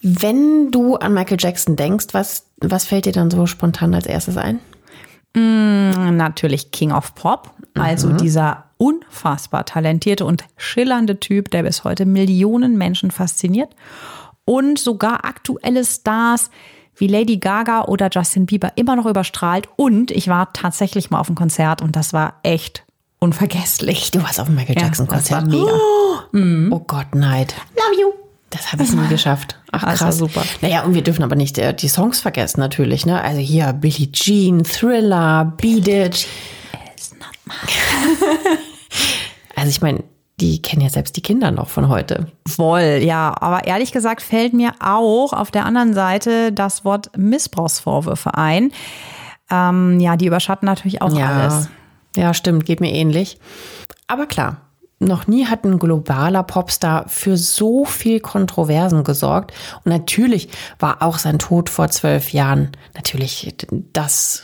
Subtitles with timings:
[0.00, 4.36] Wenn du an Michael Jackson denkst, was, was fällt dir dann so spontan als erstes
[4.36, 4.60] ein?
[5.34, 8.18] Mm, natürlich King of Pop, also mhm.
[8.18, 13.74] dieser unfassbar talentierte und schillernde Typ, der bis heute Millionen Menschen fasziniert.
[14.44, 16.50] Und sogar aktuelle Stars
[16.96, 19.68] wie Lady Gaga oder Justin Bieber immer noch überstrahlt.
[19.76, 22.84] Und ich war tatsächlich mal auf einem Konzert und das war echt
[23.18, 24.10] unvergesslich.
[24.10, 25.42] Du warst auf dem Michael Jackson Konzert.
[25.42, 25.72] Ja, mega.
[25.72, 27.54] Oh, oh Gott, Neid.
[27.74, 28.23] Love you.
[28.54, 29.58] Das habe ich nie geschafft.
[29.72, 29.98] Ach, krass.
[29.98, 30.44] Das super.
[30.60, 33.04] Naja, und wir dürfen aber nicht äh, die Songs vergessen, natürlich.
[33.04, 33.20] Ne?
[33.20, 36.28] Also hier Billie Jean, Thriller, Beat It.
[39.56, 40.04] also ich meine,
[40.38, 42.28] die kennen ja selbst die Kinder noch von heute.
[42.46, 43.34] Voll, ja.
[43.40, 48.70] Aber ehrlich gesagt fällt mir auch auf der anderen Seite das Wort Missbrauchsvorwürfe ein.
[49.50, 51.26] Ähm, ja, die überschatten natürlich auch ja.
[51.28, 51.68] alles.
[52.16, 53.38] Ja, stimmt, geht mir ähnlich.
[54.06, 54.58] Aber klar,
[55.04, 59.52] noch nie hat ein globaler Popstar für so viel Kontroversen gesorgt.
[59.84, 63.54] Und natürlich war auch sein Tod vor zwölf Jahren natürlich
[63.92, 64.42] das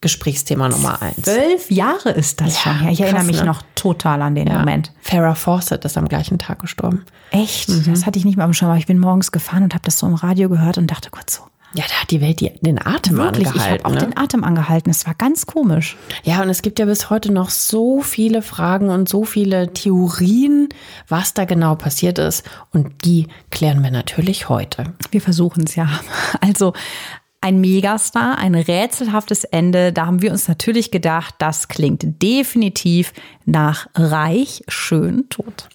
[0.00, 1.22] Gesprächsthema Nummer eins.
[1.22, 2.84] Zwölf Jahre ist das ja, schon.
[2.84, 3.46] Ja, ich krass, erinnere mich ne?
[3.46, 4.58] noch total an den ja.
[4.58, 4.92] Moment.
[5.02, 7.04] Farrah Fawcett ist am gleichen Tag gestorben.
[7.30, 7.68] Echt?
[7.68, 7.84] Mhm.
[7.86, 8.74] Das hatte ich nicht mal am Schirm.
[8.76, 11.42] Ich bin morgens gefahren und habe das so im Radio gehört und dachte kurz so,
[11.74, 13.76] ja, da hat die Welt die, den Atem Wirklich, angehalten.
[13.76, 14.06] Ich habe auch ne?
[14.08, 14.90] den Atem angehalten.
[14.90, 15.96] Es war ganz komisch.
[16.24, 20.68] Ja, und es gibt ja bis heute noch so viele Fragen und so viele Theorien,
[21.08, 22.44] was da genau passiert ist.
[22.72, 24.94] Und die klären wir natürlich heute.
[25.10, 25.88] Wir versuchen es ja.
[26.40, 26.72] Also
[27.40, 29.92] ein Megastar, ein rätselhaftes Ende.
[29.92, 33.12] Da haben wir uns natürlich gedacht, das klingt definitiv
[33.46, 35.68] nach reich, schön, tot.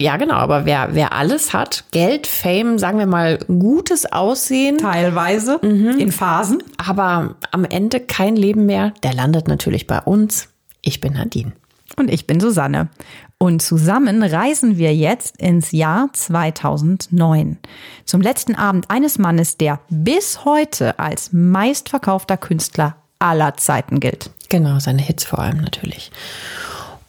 [0.00, 4.78] Ja, genau, aber wer, wer alles hat, Geld, Fame, sagen wir mal, gutes Aussehen.
[4.78, 5.98] Teilweise, mhm.
[5.98, 6.62] in Phasen.
[6.76, 10.50] Aber am Ende kein Leben mehr, der landet natürlich bei uns.
[10.82, 11.52] Ich bin Nadine.
[11.96, 12.90] Und ich bin Susanne.
[13.38, 17.58] Und zusammen reisen wir jetzt ins Jahr 2009.
[18.04, 24.30] Zum letzten Abend eines Mannes, der bis heute als meistverkaufter Künstler aller Zeiten gilt.
[24.48, 26.12] Genau, seine Hits vor allem natürlich.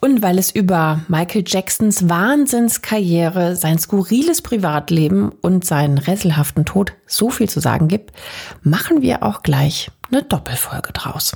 [0.02, 7.30] Und weil es über Michael Jacksons Wahnsinnskarriere, sein skurriles Privatleben und seinen rätselhaften Tod so
[7.30, 8.14] viel zu sagen gibt,
[8.62, 11.34] machen wir auch gleich eine Doppelfolge draus.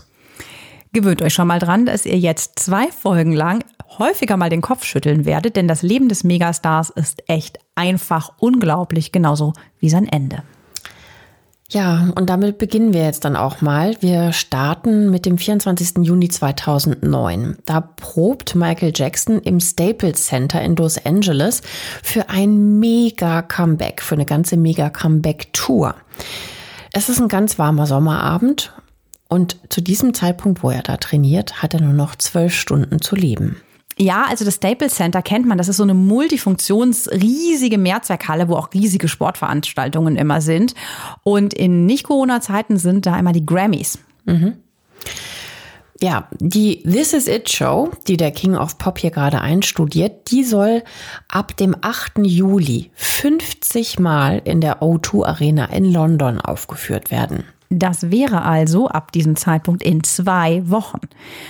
[0.94, 3.64] Gewöhnt euch schon mal dran, dass ihr jetzt zwei Folgen lang
[3.98, 9.12] häufiger mal den Kopf schütteln werdet, denn das Leben des Megastars ist echt einfach unglaublich,
[9.12, 10.44] genauso wie sein Ende.
[11.74, 13.96] Ja, und damit beginnen wir jetzt dann auch mal.
[14.00, 16.06] Wir starten mit dem 24.
[16.06, 17.58] Juni 2009.
[17.66, 21.64] Da probt Michael Jackson im Staples Center in Los Angeles
[22.04, 25.96] für ein Mega-Comeback, für eine ganze Mega-Comeback-Tour.
[26.92, 28.72] Es ist ein ganz warmer Sommerabend
[29.28, 33.16] und zu diesem Zeitpunkt, wo er da trainiert, hat er nur noch zwölf Stunden zu
[33.16, 33.58] leben.
[33.98, 35.58] Ja, also das Staples Center kennt man.
[35.58, 40.74] Das ist so eine multifunktionsriesige Mehrzweckhalle, wo auch riesige Sportveranstaltungen immer sind.
[41.24, 44.00] Und in Nicht-Corona-Zeiten sind da immer die Grammys.
[44.26, 44.56] Mhm.
[46.02, 50.44] Ja, die This Is It Show, die der King of Pop hier gerade einstudiert, die
[50.44, 50.84] soll
[51.30, 52.26] ab dem 8.
[52.26, 57.46] Juli 50 Mal in der O2 Arena in London aufgeführt werden.
[57.70, 61.00] Das wäre also ab diesem Zeitpunkt in zwei Wochen.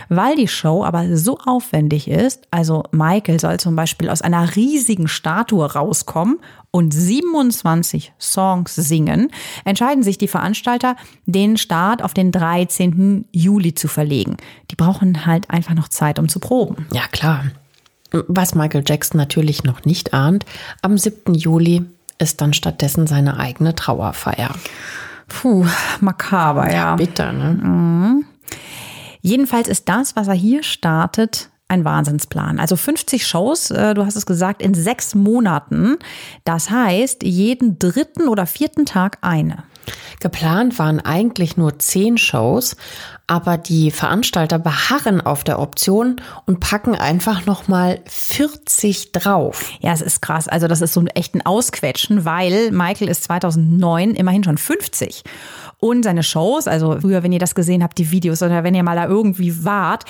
[0.10, 5.08] Weil die Show aber so aufwendig ist, also Michael soll zum Beispiel aus einer riesigen
[5.08, 6.40] Statue rauskommen
[6.72, 9.30] und 27 Songs singen,
[9.64, 10.96] entscheiden sich die Veranstalter,
[11.26, 13.26] den Start auf den 13.
[13.32, 14.38] Juli zu verlegen.
[14.72, 16.88] Die brauchen halt einfach noch Zeit, um zu proben.
[16.94, 17.46] Ja, klar.
[18.12, 20.46] Was Michael Jackson natürlich noch nicht ahnt,
[20.82, 21.34] am 7.
[21.34, 21.84] Juli
[22.20, 24.52] ist dann stattdessen seine eigene Trauerfeier.
[25.42, 25.66] Puh,
[26.00, 26.74] makaber, ja.
[26.74, 26.96] ja.
[26.96, 27.60] Bitter, ne?
[27.62, 28.26] Mhm.
[29.22, 32.60] Jedenfalls ist das, was er hier startet, ein Wahnsinnsplan.
[32.60, 35.98] Also 50 Shows, äh, du hast es gesagt, in sechs Monaten.
[36.44, 39.64] Das heißt, jeden dritten oder vierten Tag eine.
[40.20, 42.76] Geplant waren eigentlich nur zehn Shows,
[43.28, 49.72] aber die Veranstalter beharren auf der Option und packen einfach noch mal 40 drauf.
[49.82, 50.48] Ja, es ist krass.
[50.48, 55.24] Also das ist so ein echten Ausquetschen, weil Michael ist 2009 immerhin schon 50.
[55.80, 58.84] Und seine Shows, also früher, wenn ihr das gesehen habt, die Videos oder wenn ihr
[58.84, 60.06] mal da irgendwie wart,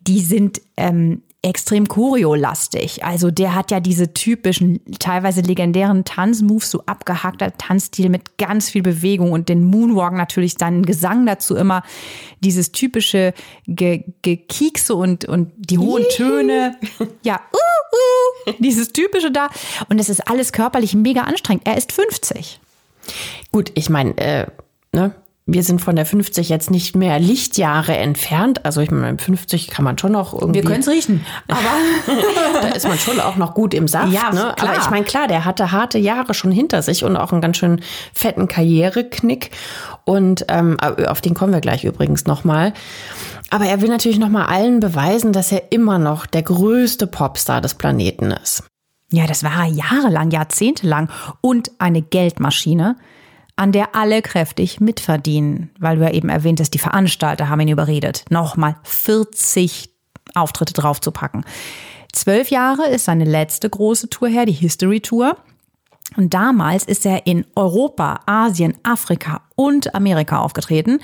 [0.00, 3.04] die sind ähm, extrem choreolastig.
[3.04, 8.82] Also der hat ja diese typischen, teilweise legendären Tanzmoves, so abgehackter Tanzstil mit ganz viel
[8.82, 11.82] Bewegung und den Moonwalk natürlich, seinen Gesang dazu immer
[12.40, 13.34] dieses typische
[13.66, 16.76] Ge Gekiekse und, und die hohen Töne.
[17.22, 19.48] Ja, uh, uh, dieses typische da.
[19.88, 21.66] Und es ist alles körperlich mega anstrengend.
[21.66, 22.60] Er ist 50.
[23.52, 24.46] Gut, ich meine, äh,
[24.92, 25.14] ne?
[25.46, 28.64] Wir sind von der 50 jetzt nicht mehr Lichtjahre entfernt.
[28.64, 30.62] Also ich meine, 50 kann man schon noch irgendwie.
[30.62, 31.26] Wir können es riechen.
[31.48, 31.60] Aber
[32.62, 34.10] da ist man schon auch noch gut im Saft.
[34.10, 34.54] Ja, ne?
[34.56, 34.70] klar.
[34.70, 37.58] Aber ich meine, klar, der hatte harte Jahre schon hinter sich und auch einen ganz
[37.58, 37.82] schön
[38.14, 39.50] fetten Karriereknick.
[40.04, 42.72] Und ähm, auf den kommen wir gleich übrigens nochmal.
[43.50, 47.74] Aber er will natürlich nochmal allen beweisen, dass er immer noch der größte Popstar des
[47.74, 48.64] Planeten ist.
[49.10, 51.10] Ja, das war er jahrelang, jahrzehntelang.
[51.42, 52.96] Und eine Geldmaschine
[53.56, 58.24] an der alle kräftig mitverdienen, weil du ja eben erwähntest, die Veranstalter haben ihn überredet,
[58.30, 59.90] nochmal 40
[60.34, 61.44] Auftritte draufzupacken.
[62.12, 65.36] Zwölf Jahre ist seine letzte große Tour her, die History Tour.
[66.16, 71.00] Und damals ist er in Europa, Asien, Afrika und Amerika aufgetreten.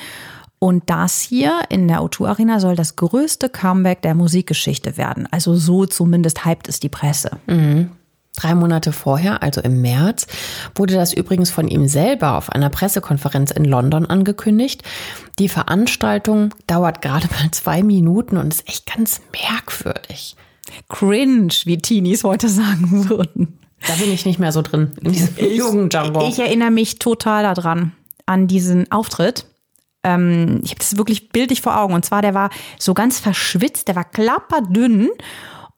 [0.59, 5.27] Und das hier in der O2 Arena soll das größte Comeback der Musikgeschichte werden.
[5.31, 7.39] Also so zumindest hypt es die Presse.
[7.47, 7.91] Mhm.
[8.41, 10.27] Drei Monate vorher, also im März,
[10.75, 14.83] wurde das übrigens von ihm selber auf einer Pressekonferenz in London angekündigt.
[15.39, 20.37] Die Veranstaltung dauert gerade mal zwei Minuten und ist echt ganz merkwürdig.
[20.89, 23.59] Cringe, wie Teenies heute sagen würden.
[23.87, 26.25] Da bin ich nicht mehr so drin in diesem Jugendjargon.
[26.27, 27.93] Ich erinnere mich total daran,
[28.25, 29.45] an diesen Auftritt.
[30.03, 31.93] Ähm, ich habe das wirklich bildlich vor Augen.
[31.93, 32.49] Und zwar, der war
[32.79, 35.11] so ganz verschwitzt, der war klapperdünn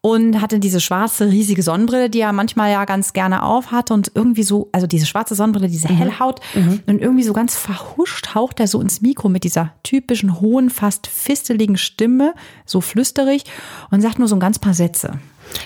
[0.05, 4.11] und hatte diese schwarze, riesige Sonnenbrille, die er manchmal ja ganz gerne auf hatte und
[4.15, 5.97] irgendwie so, also diese schwarze Sonnenbrille, diese Mhm.
[5.97, 6.41] Hellhaut
[6.87, 11.07] und irgendwie so ganz verhuscht haucht er so ins Mikro mit dieser typischen hohen, fast
[11.07, 12.35] fisteligen Stimme,
[12.67, 13.45] so flüsterig
[13.93, 15.21] und sagt nur so ein ganz paar Sätze.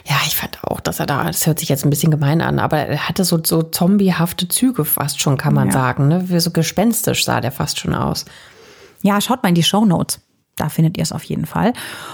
[0.04, 2.58] Ja, ich fand auch, dass er da, das hört sich jetzt ein bisschen gemein an,
[2.58, 5.72] aber er hatte so, so zombiehafte Züge fast schon, kann man Ja.
[5.72, 6.08] sagen.
[6.08, 6.28] Ne?
[6.28, 8.26] Wie so gespenstisch sah der fast schon aus.
[9.02, 10.20] Ja, schaut mal in die Shownotes.
[10.56, 11.72] Da findet ihr es auf jeden Fall.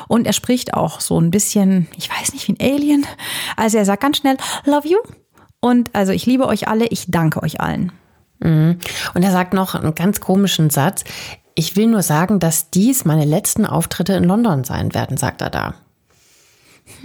[0.09, 3.07] Und er spricht auch so ein bisschen, ich weiß nicht, wie ein Alien.
[3.57, 4.99] Also er sagt ganz schnell, love you.
[5.61, 7.93] Und also ich liebe euch alle, ich danke euch allen.
[8.41, 8.81] Und
[9.15, 11.05] er sagt noch einen ganz komischen Satz.
[11.55, 15.51] Ich will nur sagen, dass dies meine letzten Auftritte in London sein werden, sagt er
[15.51, 15.75] da.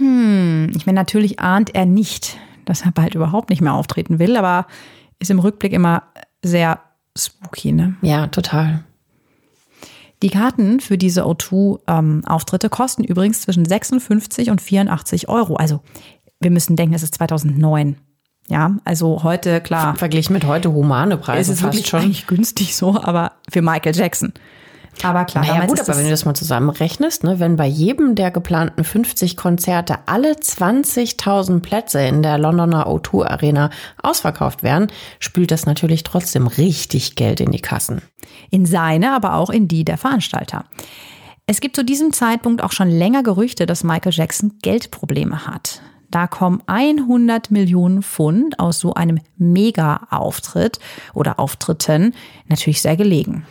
[0.86, 4.66] meine, natürlich ahnt er nicht, dass er bald überhaupt nicht mehr auftreten will, aber
[5.20, 6.02] ist im Rückblick immer
[6.42, 6.80] sehr
[7.16, 7.94] spooky, ne?
[8.02, 8.82] Ja, total.
[10.22, 15.56] Die Karten für diese O2-Auftritte kosten übrigens zwischen 56 und 84 Euro.
[15.56, 15.80] Also
[16.40, 17.96] wir müssen denken, es ist 2009.
[18.48, 22.00] Ja, also heute, klar, Verglichen mit heute humane es Preise ist fast wirklich schon.
[22.00, 24.32] eigentlich günstig so, aber für Michael Jackson.
[25.02, 28.30] Aber klar, Naja gut, aber wenn du das mal zusammenrechnest, ne, wenn bei jedem der
[28.30, 33.70] geplanten 50 Konzerte alle 20.000 Plätze in der Londoner O2 Arena
[34.02, 34.88] ausverkauft werden,
[35.20, 38.02] spült das natürlich trotzdem richtig Geld in die Kassen.
[38.50, 40.64] in seine, aber auch in die der Veranstalter.
[41.46, 45.80] Es gibt zu diesem Zeitpunkt auch schon länger Gerüchte, dass Michael Jackson Geldprobleme hat.
[46.10, 50.78] Da kommen 100 Millionen Pfund aus so einem Mega-Auftritt
[51.14, 52.14] oder Auftritten
[52.48, 53.46] natürlich sehr gelegen.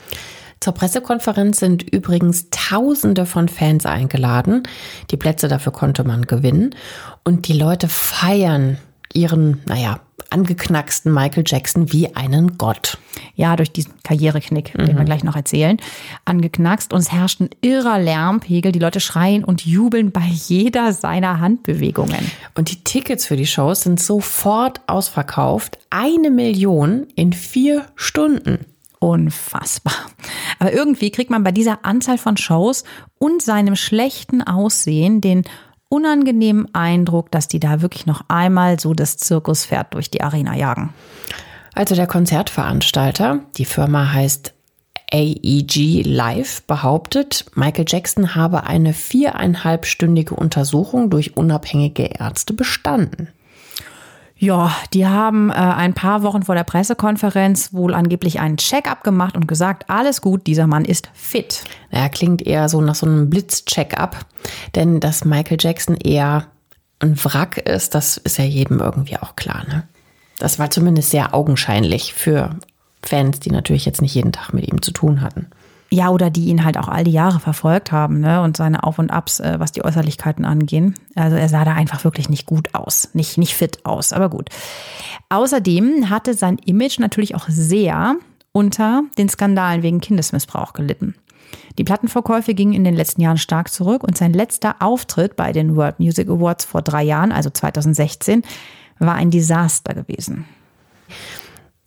[0.60, 4.64] Zur Pressekonferenz sind übrigens Tausende von Fans eingeladen.
[5.12, 6.76] Die Plätze dafür konnte man gewinnen.
[7.24, 8.78] Und die Leute feiern
[9.14, 10.00] ihren, naja,
[10.30, 12.98] angeknacksten Michael Jackson wie einen Gott.
[13.36, 15.78] Ja, durch diesen Karriereknick, den wir gleich noch erzählen,
[16.26, 16.92] angeknackst.
[16.92, 18.72] Und es herrscht ein irrer Lärmpegel.
[18.72, 22.32] Die Leute schreien und jubeln bei jeder seiner Handbewegungen.
[22.56, 25.78] Und die Tickets für die Shows sind sofort ausverkauft.
[25.90, 28.66] Eine Million in vier Stunden.
[29.00, 29.94] Unfassbar.
[30.60, 32.84] Aber irgendwie kriegt man bei dieser Anzahl von Shows
[33.20, 35.44] und seinem schlechten Aussehen den
[35.89, 40.94] unangenehmen Eindruck, dass die da wirklich noch einmal so das Zirkuspferd durch die Arena jagen.
[41.74, 44.54] Also der Konzertveranstalter, die Firma heißt
[45.13, 53.30] AEG Live, behauptet, Michael Jackson habe eine viereinhalbstündige Untersuchung durch unabhängige Ärzte bestanden.
[54.39, 59.36] Ja, die haben äh, ein paar Wochen vor der Pressekonferenz wohl angeblich einen Check-up gemacht
[59.36, 61.63] und gesagt, alles gut, dieser Mann ist fit.
[61.91, 64.25] Naja, klingt eher so nach so einem Blitz-Check-up,
[64.75, 66.46] denn dass Michael Jackson eher
[67.00, 69.63] ein Wrack ist, das ist ja jedem irgendwie auch klar.
[69.67, 69.84] Ne?
[70.38, 72.51] Das war zumindest sehr augenscheinlich für
[73.01, 75.48] Fans, die natürlich jetzt nicht jeden Tag mit ihm zu tun hatten.
[75.89, 78.41] Ja, oder die ihn halt auch all die Jahre verfolgt haben, ne?
[78.41, 80.96] Und seine Auf und Abs, äh, was die Äußerlichkeiten angehen.
[81.15, 83.10] Also er sah da einfach wirklich nicht gut aus.
[83.13, 84.50] Nicht, nicht fit aus, aber gut.
[85.29, 88.17] Außerdem hatte sein Image natürlich auch sehr
[88.51, 91.15] unter den Skandalen wegen Kindesmissbrauch gelitten.
[91.77, 95.75] Die Plattenverkäufe gingen in den letzten Jahren stark zurück und sein letzter Auftritt bei den
[95.75, 98.41] World Music Awards vor drei Jahren, also 2016,
[99.00, 100.46] war ein Desaster gewesen.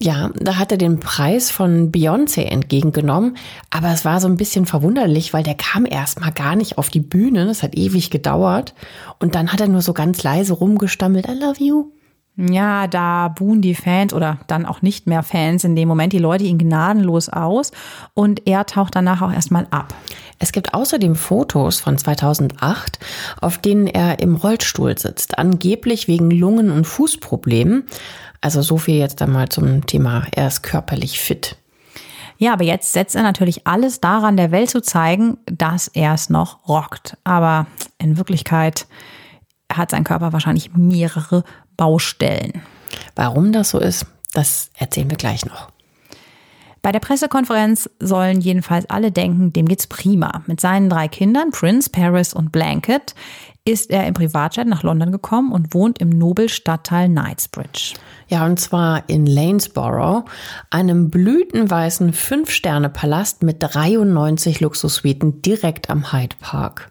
[0.02, 3.36] Ja, da hat er den Preis von Beyoncé entgegengenommen,
[3.68, 6.88] aber es war so ein bisschen verwunderlich, weil der kam erst mal gar nicht auf
[6.88, 8.74] die Bühne, es hat ewig gedauert
[9.18, 11.92] und dann hat er nur so ganz leise rumgestammelt, I love you.
[12.36, 16.18] Ja, da buhen die Fans oder dann auch nicht mehr Fans in dem Moment die
[16.18, 17.70] Leute ihn gnadenlos aus
[18.14, 19.94] und er taucht danach auch erstmal ab.
[20.38, 22.98] Es gibt außerdem Fotos von 2008,
[23.42, 27.84] auf denen er im Rollstuhl sitzt, angeblich wegen Lungen- und Fußproblemen.
[28.40, 31.56] Also so viel jetzt einmal zum Thema, er ist körperlich fit.
[32.38, 36.30] Ja, aber jetzt setzt er natürlich alles daran, der Welt zu zeigen, dass er es
[36.30, 37.18] noch rockt.
[37.22, 37.66] Aber
[37.98, 38.86] in Wirklichkeit
[39.70, 41.44] hat sein Körper wahrscheinlich mehrere
[41.76, 42.62] Baustellen.
[43.14, 45.70] Warum das so ist, das erzählen wir gleich noch.
[46.82, 50.42] Bei der Pressekonferenz sollen jedenfalls alle denken, dem geht's prima.
[50.46, 53.14] Mit seinen drei Kindern, Prince, Paris und Blanket,
[53.66, 57.94] ist er im Privatjet nach London gekommen und wohnt im Nobelstadtteil Knightsbridge.
[58.28, 60.24] Ja, und zwar in Lanesborough,
[60.70, 66.89] einem blütenweißen Fünf-Sterne-Palast mit 93 Luxussuiten direkt am Hyde Park.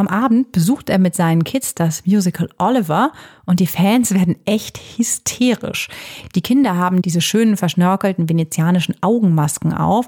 [0.00, 3.12] Am Abend besucht er mit seinen Kids das Musical Oliver
[3.44, 5.90] und die Fans werden echt hysterisch.
[6.34, 10.06] Die Kinder haben diese schönen verschnörkelten venezianischen Augenmasken auf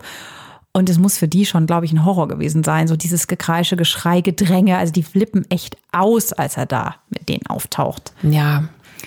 [0.73, 2.89] und es muss für die schon, glaube ich, ein Horror gewesen sein.
[2.89, 4.79] So dieses Gekreische, Geschrei, Gedränge.
[4.79, 8.15] Also die flippen echt aus, als er da mit denen auftaucht.
[8.23, 8.65] Ja.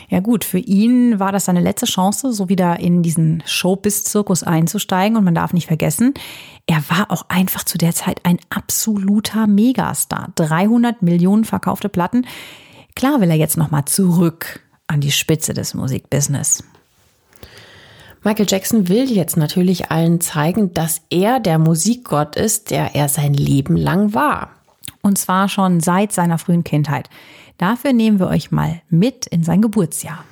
[0.10, 5.18] Ja gut, für ihn war das seine letzte Chance, so wieder in diesen Showbiz-Zirkus einzusteigen.
[5.18, 6.14] Und man darf nicht vergessen,
[6.68, 10.32] er war auch einfach zu der Zeit ein absoluter Megastar.
[10.36, 12.26] 300 Millionen verkaufte Platten.
[12.96, 16.64] Klar will er jetzt nochmal zurück an die Spitze des Musikbusiness.
[18.24, 23.36] Michael Jackson will jetzt natürlich allen zeigen, dass er der Musikgott ist, der er sein
[23.36, 24.50] Leben lang war.
[25.04, 27.12] Und zwar schon seit seiner frühen Kindheit.
[27.58, 30.24] Dafür nehmen wir euch mal mit in sein Geburtsjahr.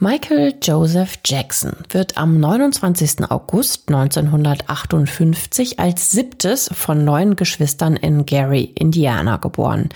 [0.00, 3.28] Michael Joseph Jackson wird am 29.
[3.32, 9.88] August 1958 als siebtes von neun Geschwistern in Gary, Indiana geboren.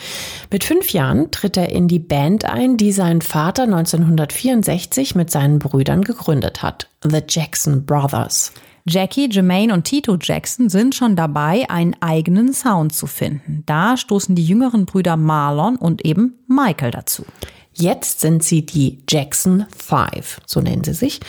[0.50, 5.60] Mit fünf Jahren tritt er in die Band ein, die sein Vater 1964 mit seinen
[5.60, 8.52] Brüdern gegründet hat, The Jackson Brothers.
[8.84, 13.62] Jackie, Jermaine und Tito Jackson sind schon dabei, einen eigenen Sound zu finden.
[13.64, 17.24] Da stoßen die jüngeren Brüder Marlon und eben Michael dazu.
[17.72, 21.20] Jetzt sind sie die Jackson Five, so nennen sie sich.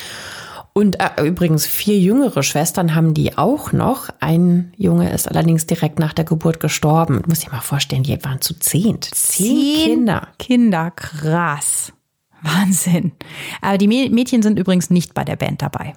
[0.74, 4.10] Und äh, übrigens vier jüngere Schwestern haben die auch noch.
[4.20, 7.22] Ein Junge ist allerdings direkt nach der Geburt gestorben.
[7.28, 9.00] Musst dir mal vorstellen, die waren zu zehn.
[9.02, 10.28] Zehn, zehn Kinder.
[10.40, 11.94] Kinder, krass.
[12.42, 13.12] Wahnsinn.
[13.62, 15.94] Aber die Mädchen sind übrigens nicht bei der Band dabei.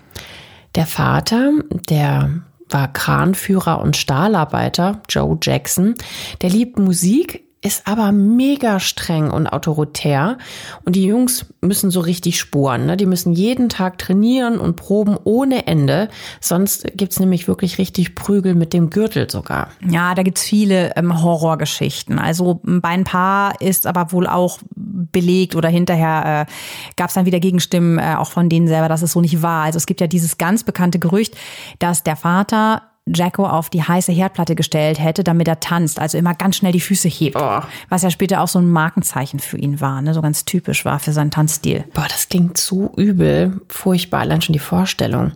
[0.76, 1.52] Der Vater,
[1.88, 5.94] der war Kranführer und Stahlarbeiter, Joe Jackson,
[6.42, 10.38] der liebt Musik, ist aber mega streng und autoritär.
[10.84, 12.86] Und die Jungs müssen so richtig spuren.
[12.86, 12.96] Ne?
[12.96, 16.08] Die müssen jeden Tag trainieren und proben ohne Ende.
[16.40, 19.70] Sonst gibt's nämlich wirklich richtig Prügel mit dem Gürtel sogar.
[19.88, 22.18] Ja, da gibt's viele ähm, Horrorgeschichten.
[22.18, 26.52] Also bei ein paar ist aber wohl auch belegt oder hinterher äh,
[26.96, 29.64] gab es dann wieder Gegenstimmen, äh, auch von denen selber, dass es so nicht war.
[29.64, 31.36] Also es gibt ja dieses ganz bekannte Gerücht,
[31.78, 36.34] dass der Vater Jacko auf die heiße Herdplatte gestellt hätte, damit er tanzt, also immer
[36.34, 37.36] ganz schnell die Füße hebt.
[37.36, 37.60] Oh.
[37.88, 40.12] Was ja später auch so ein Markenzeichen für ihn war, ne?
[40.12, 41.84] so ganz typisch war für seinen Tanzstil.
[41.94, 45.32] Boah, das klingt so übel, furchtbar, allein schon die Vorstellung.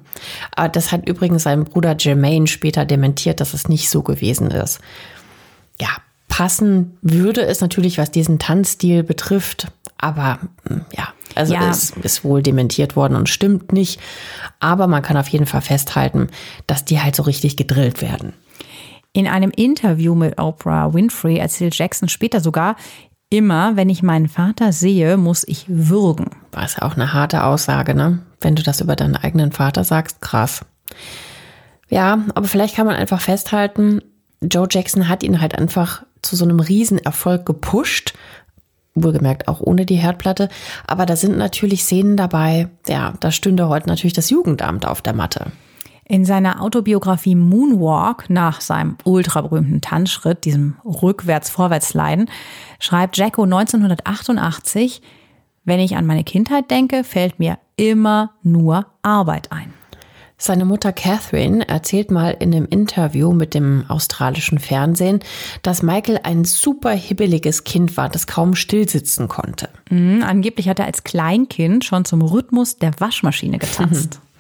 [0.55, 4.81] Aber das hat übrigens sein Bruder Jermaine später dementiert, dass es nicht so gewesen ist.
[5.81, 5.89] Ja,
[6.29, 9.69] passen würde es natürlich, was diesen Tanzstil betrifft,
[10.01, 10.39] aber
[10.97, 11.69] ja, also ja.
[11.69, 14.01] es ist wohl dementiert worden und stimmt nicht.
[14.59, 16.29] Aber man kann auf jeden Fall festhalten,
[16.67, 18.33] dass die halt so richtig gedrillt werden.
[19.13, 22.77] In einem Interview mit Oprah Winfrey erzählt Jackson später sogar,
[23.29, 26.31] immer wenn ich meinen Vater sehe, muss ich würgen.
[26.53, 28.21] War es ja auch eine harte Aussage, ne?
[28.41, 30.65] Wenn du das über deinen eigenen Vater sagst, krass.
[31.89, 34.01] Ja, aber vielleicht kann man einfach festhalten,
[34.43, 38.15] Joe Jackson hat ihn halt einfach zu so einem Riesenerfolg gepusht
[38.95, 40.49] wohlgemerkt auch ohne die Herdplatte.
[40.87, 45.15] Aber da sind natürlich Szenen dabei, ja, da stünde heute natürlich das Jugendamt auf der
[45.15, 45.53] Matte.
[46.05, 52.29] In seiner Autobiografie Moonwalk nach seinem ultraberühmten Tanzschritt, diesem Rückwärts-Vorwärts-Leiden,
[52.81, 55.03] schreibt Jacko 1988,
[55.65, 59.73] wenn ich an meine Kindheit denke, fällt mir immer nur Arbeit ein.
[60.43, 65.21] Seine Mutter Catherine erzählt mal in einem Interview mit dem australischen Fernsehen,
[65.61, 69.69] dass Michael ein super hibbeliges Kind war, das kaum stillsitzen konnte.
[69.91, 74.19] Mhm, angeblich hat er als Kleinkind schon zum Rhythmus der Waschmaschine getanzt.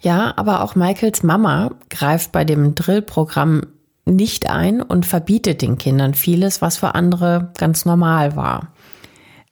[0.00, 3.62] Ja, aber auch Michaels Mama greift bei dem Drillprogramm
[4.04, 8.73] nicht ein und verbietet den Kindern vieles, was für andere ganz normal war.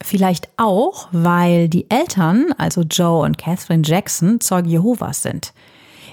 [0.04, 5.52] Vielleicht auch, weil die Eltern, also Joe und Catherine Jackson, Zeugen Jehovas sind.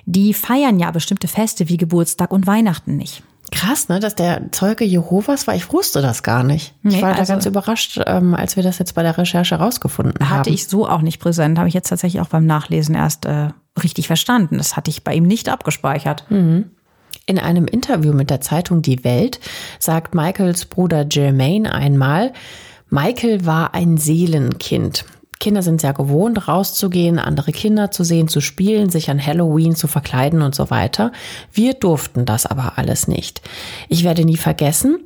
[0.05, 3.23] Die feiern ja bestimmte Feste wie Geburtstag und Weihnachten nicht.
[3.51, 5.55] Krass, ne, dass der Zeuge Jehovas war.
[5.55, 6.75] Ich wusste das gar nicht.
[6.83, 9.55] Nee, ich war also, da ganz überrascht, ähm, als wir das jetzt bei der Recherche
[9.55, 10.39] rausgefunden hatte haben.
[10.39, 11.57] Hatte ich so auch nicht präsent.
[11.57, 13.49] Habe ich jetzt tatsächlich auch beim Nachlesen erst äh,
[13.83, 14.57] richtig verstanden.
[14.57, 16.25] Das hatte ich bei ihm nicht abgespeichert.
[16.29, 16.71] Mhm.
[17.25, 19.39] In einem Interview mit der Zeitung Die Welt
[19.79, 22.33] sagt Michaels Bruder Jermaine einmal,
[22.89, 25.05] Michael war ein Seelenkind.
[25.39, 29.87] Kinder sind sehr gewohnt, rauszugehen, andere Kinder zu sehen, zu spielen, sich an Halloween zu
[29.87, 31.13] verkleiden und so weiter.
[31.53, 33.41] Wir durften das aber alles nicht.
[33.87, 34.99] Ich werde nie vergessen,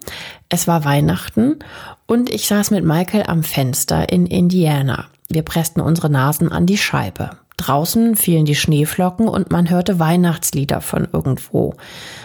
[0.50, 1.60] es war Weihnachten
[2.08, 5.06] und ich saß mit Michael am Fenster in Indiana.
[5.30, 7.32] Wir pressten unsere Nasen an die Scheibe.
[7.58, 11.76] Draußen fielen die Schneeflocken und man hörte Weihnachtslieder von irgendwo.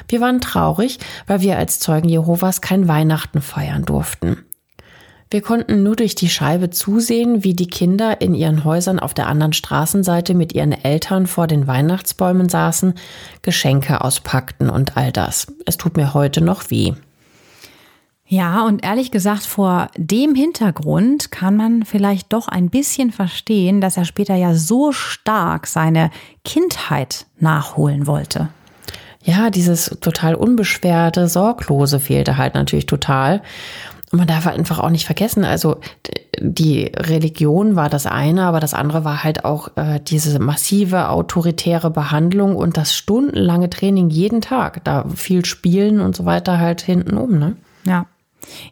[0.08, 4.47] Wir waren traurig, weil wir als Zeugen Jehovas kein Weihnachten feiern durften.
[5.30, 9.26] Wir konnten nur durch die Scheibe zusehen, wie die Kinder in ihren Häusern auf der
[9.26, 12.94] anderen Straßenseite mit ihren Eltern vor den Weihnachtsbäumen saßen,
[13.42, 15.52] Geschenke auspackten und all das.
[15.66, 16.94] Es tut mir heute noch weh.
[18.30, 23.96] Ja, und ehrlich gesagt, vor dem Hintergrund kann man vielleicht doch ein bisschen verstehen, dass
[23.96, 26.10] er später ja so stark seine
[26.44, 28.48] Kindheit nachholen wollte.
[29.24, 33.42] Ja, dieses total unbeschwerte, sorglose fehlte halt natürlich total.
[34.10, 35.76] Und man darf halt einfach auch nicht vergessen, also
[36.40, 41.90] die Religion war das eine, aber das andere war halt auch äh, diese massive autoritäre
[41.90, 44.82] Behandlung und das stundenlange Training jeden Tag.
[44.84, 47.56] Da viel Spielen und so weiter halt hinten um, ne?
[47.84, 48.06] Ja.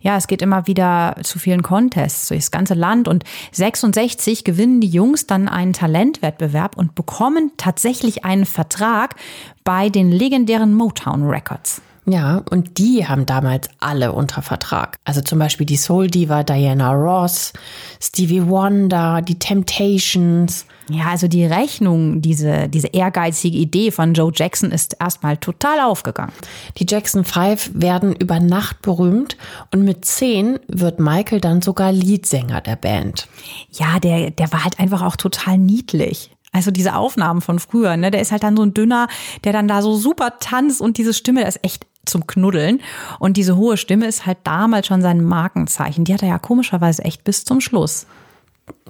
[0.01, 4.89] Ja, es geht immer wieder zu vielen Contests durchs ganze Land und 66 gewinnen die
[4.89, 9.17] Jungs dann einen Talentwettbewerb und bekommen tatsächlich einen Vertrag
[9.65, 11.83] bei den legendären Motown Records.
[12.09, 14.97] Ja, und die haben damals alle unter Vertrag.
[15.05, 17.53] Also zum Beispiel die Soul Diva Diana Ross,
[18.01, 20.67] Stevie Wonder, die Temptations.
[20.89, 26.33] Ja, also die Rechnung, diese, diese ehrgeizige Idee von Joe Jackson ist erstmal total aufgegangen.
[26.79, 29.37] Die Jackson Five werden über Nacht berühmt
[29.73, 33.27] und mit zehn wird Michael dann sogar Leadsänger der Band.
[33.73, 36.31] Ja, der, der war halt einfach auch total niedlich.
[36.53, 39.09] Also diese Aufnahmen von früher, ne, der ist halt dann so ein dünner,
[39.45, 42.81] der dann da so super tanzt und diese Stimme, das ist echt zum Knuddeln.
[43.19, 46.05] Und diese hohe Stimme ist halt damals schon sein Markenzeichen.
[46.05, 48.07] Die hat er ja komischerweise echt bis zum Schluss.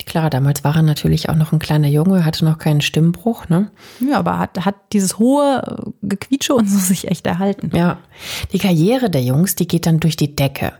[0.05, 3.71] Klar, damals war er natürlich auch noch ein kleiner Junge, hatte noch keinen Stimmbruch, ne?
[3.99, 7.71] Ja, aber hat, hat dieses hohe Gequietsche und so sich echt erhalten.
[7.75, 7.99] Ja.
[8.53, 10.73] Die Karriere der Jungs, die geht dann durch die Decke.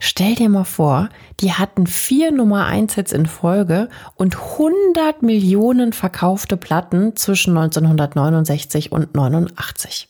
[0.00, 1.08] Stell dir mal vor,
[1.40, 8.92] die hatten vier Nummer 1 Hits in Folge und 100 Millionen verkaufte Platten zwischen 1969
[8.92, 10.08] und 89.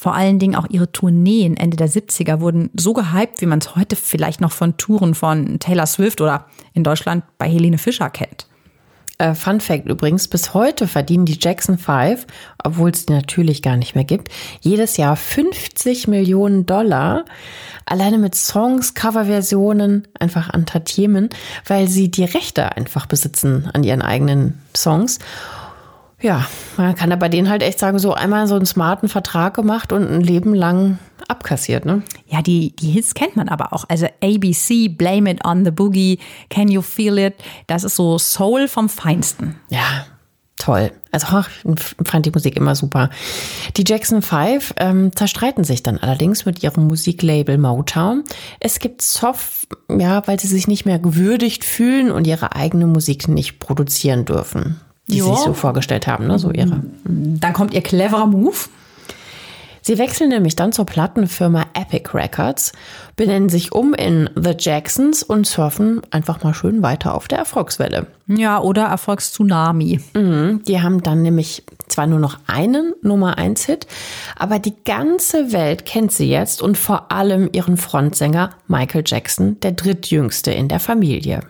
[0.00, 3.76] Vor allen Dingen auch ihre Tourneen Ende der 70er wurden so gehypt, wie man es
[3.76, 8.46] heute vielleicht noch von Touren von Taylor Swift oder in Deutschland bei Helene Fischer kennt.
[9.18, 12.26] Äh, Fun Fact übrigens, bis heute verdienen die Jackson 5,
[12.64, 14.30] obwohl es die natürlich gar nicht mehr gibt,
[14.62, 17.26] jedes Jahr 50 Millionen Dollar
[17.84, 21.28] alleine mit Songs, Coverversionen, einfach an Tatjemen,
[21.66, 25.18] weil sie die Rechte einfach besitzen an ihren eigenen Songs.
[26.22, 29.54] Ja, man kann da bei denen halt echt sagen, so einmal so einen smarten Vertrag
[29.54, 32.02] gemacht und ein Leben lang abkassiert, ne?
[32.26, 33.84] Ja, die, die Hits kennt man aber auch.
[33.88, 36.18] Also ABC, Blame It on the Boogie,
[36.50, 37.34] Can You Feel It?
[37.66, 39.56] Das ist so Soul vom Feinsten.
[39.70, 40.06] Ja,
[40.56, 40.92] toll.
[41.10, 43.08] Also ach, ich fand die Musik immer super.
[43.76, 48.24] Die Jackson Five ähm, zerstreiten sich dann allerdings mit ihrem Musiklabel Motown.
[48.58, 53.26] Es gibt Soft, ja, weil sie sich nicht mehr gewürdigt fühlen und ihre eigene Musik
[53.28, 55.34] nicht produzieren dürfen die jo.
[55.34, 56.38] sich so vorgestellt haben, ne?
[56.38, 56.82] so ihre.
[57.04, 58.56] Dann kommt ihr cleverer Move.
[59.82, 62.72] Sie wechseln nämlich dann zur Plattenfirma Epic Records,
[63.16, 68.06] benennen sich um in The Jacksons und surfen einfach mal schön weiter auf der Erfolgswelle.
[68.26, 70.00] Ja, oder Erfolgstsunami.
[70.14, 73.86] Mhm, die haben dann nämlich zwar nur noch einen Nummer 1 Hit,
[74.36, 79.72] aber die ganze Welt kennt sie jetzt und vor allem ihren Frontsänger Michael Jackson, der
[79.72, 81.40] drittjüngste in der Familie.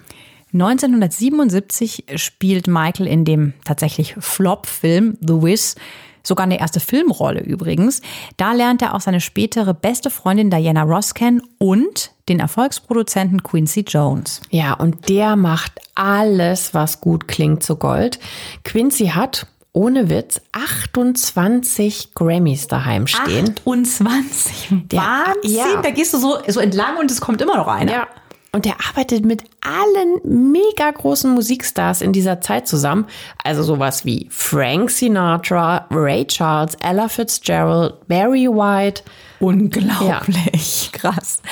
[0.53, 5.77] 1977 spielt Michael in dem tatsächlich Flop-Film The Wiz
[6.23, 8.03] sogar eine erste Filmrolle übrigens.
[8.37, 13.85] Da lernt er auch seine spätere beste Freundin Diana Ross kennen und den Erfolgsproduzenten Quincy
[13.89, 14.41] Jones.
[14.51, 18.19] Ja, und der macht alles, was gut klingt, zu Gold.
[18.65, 23.55] Quincy hat, ohne Witz 28 Grammys daheim stehen.
[23.65, 24.69] 28.
[24.91, 25.51] Der- Wahnsinn.
[25.57, 25.81] ja.
[25.83, 27.93] Da gehst du so, so entlang und es kommt immer noch einer.
[27.93, 28.09] Ja.
[28.53, 33.07] Und der arbeitet mit allen mega großen Musikstars in dieser Zeit zusammen.
[33.45, 39.03] Also sowas wie Frank Sinatra, Ray Charles, Ella Fitzgerald, Barry White.
[39.39, 41.43] Unglaublich krass.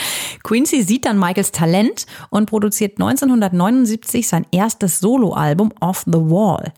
[0.42, 6.72] Quincy sieht dann Michaels Talent und produziert 1979 sein erstes Soloalbum Off the Wall.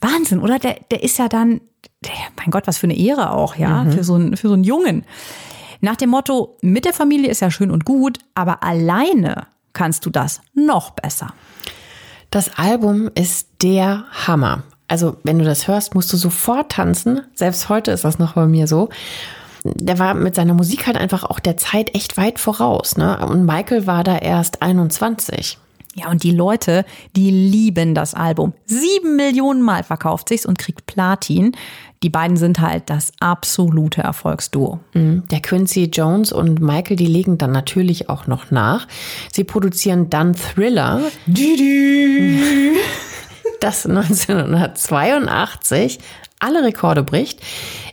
[0.00, 0.58] Wahnsinn, oder?
[0.58, 1.60] Der, der ist ja dann,
[2.00, 4.64] der, mein Gott, was für eine Ehre auch, ja, für, so einen, für so einen
[4.64, 5.04] Jungen.
[5.84, 10.10] Nach dem Motto, mit der Familie ist ja schön und gut, aber alleine kannst du
[10.10, 11.34] das noch besser.
[12.30, 14.62] Das Album ist der Hammer.
[14.86, 17.22] Also, wenn du das hörst, musst du sofort tanzen.
[17.34, 18.90] Selbst heute ist das noch bei mir so.
[19.64, 22.96] Der war mit seiner Musik halt einfach auch der Zeit echt weit voraus.
[22.96, 23.18] Ne?
[23.26, 25.58] Und Michael war da erst 21.
[25.94, 26.84] Ja, und die Leute,
[27.16, 28.54] die lieben das Album.
[28.66, 31.56] Sieben Millionen Mal verkauft sich's und kriegt Platin.
[32.02, 34.80] Die beiden sind halt das absolute Erfolgsduo.
[34.94, 35.22] Mhm.
[35.30, 38.88] Der Quincy Jones und Michael, die legen dann natürlich auch noch nach.
[39.32, 41.00] Sie produzieren dann Thriller,
[43.60, 46.00] das 1982
[46.40, 47.40] alle Rekorde bricht.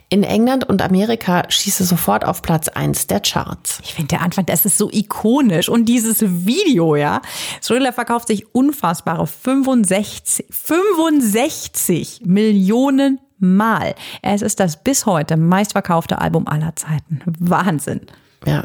[0.08, 3.78] In England und Amerika schießt es sofort auf Platz 1 der Charts.
[3.84, 5.68] Ich finde der Anfang, das ist so ikonisch.
[5.68, 7.22] Und dieses Video, ja.
[7.62, 13.94] Thriller verkauft sich unfassbare 65, 65 Millionen Mal.
[14.22, 17.20] Es ist das bis heute meistverkaufte Album aller Zeiten.
[17.38, 18.02] Wahnsinn.
[18.46, 18.64] Ja,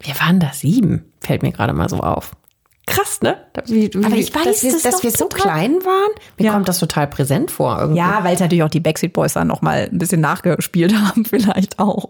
[0.00, 2.32] wir waren da sieben, fällt mir gerade mal so auf.
[2.86, 3.36] Krass, ne?
[3.66, 6.10] Wie, wie, Aber ich weiß dass wir, das dass wir so klein waren.
[6.38, 6.52] Mir Ja.
[6.52, 7.78] kommt das total präsent vor.
[7.78, 7.98] Irgendwie.
[8.00, 11.24] Ja, weil es natürlich auch die Backstreet Boys dann noch mal ein bisschen nachgespielt haben,
[11.24, 12.08] vielleicht auch.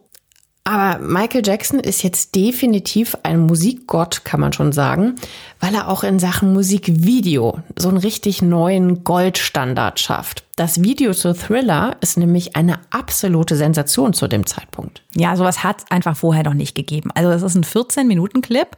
[0.64, 5.16] Aber Michael Jackson ist jetzt definitiv ein Musikgott, kann man schon sagen,
[5.58, 10.44] weil er auch in Sachen Musikvideo so einen richtig neuen Goldstandard schafft.
[10.54, 15.02] Das Video zu Thriller ist nämlich eine absolute Sensation zu dem Zeitpunkt.
[15.16, 17.10] Ja, sowas hat es einfach vorher noch nicht gegeben.
[17.12, 18.68] Also es ist ein 14-Minuten-Clip,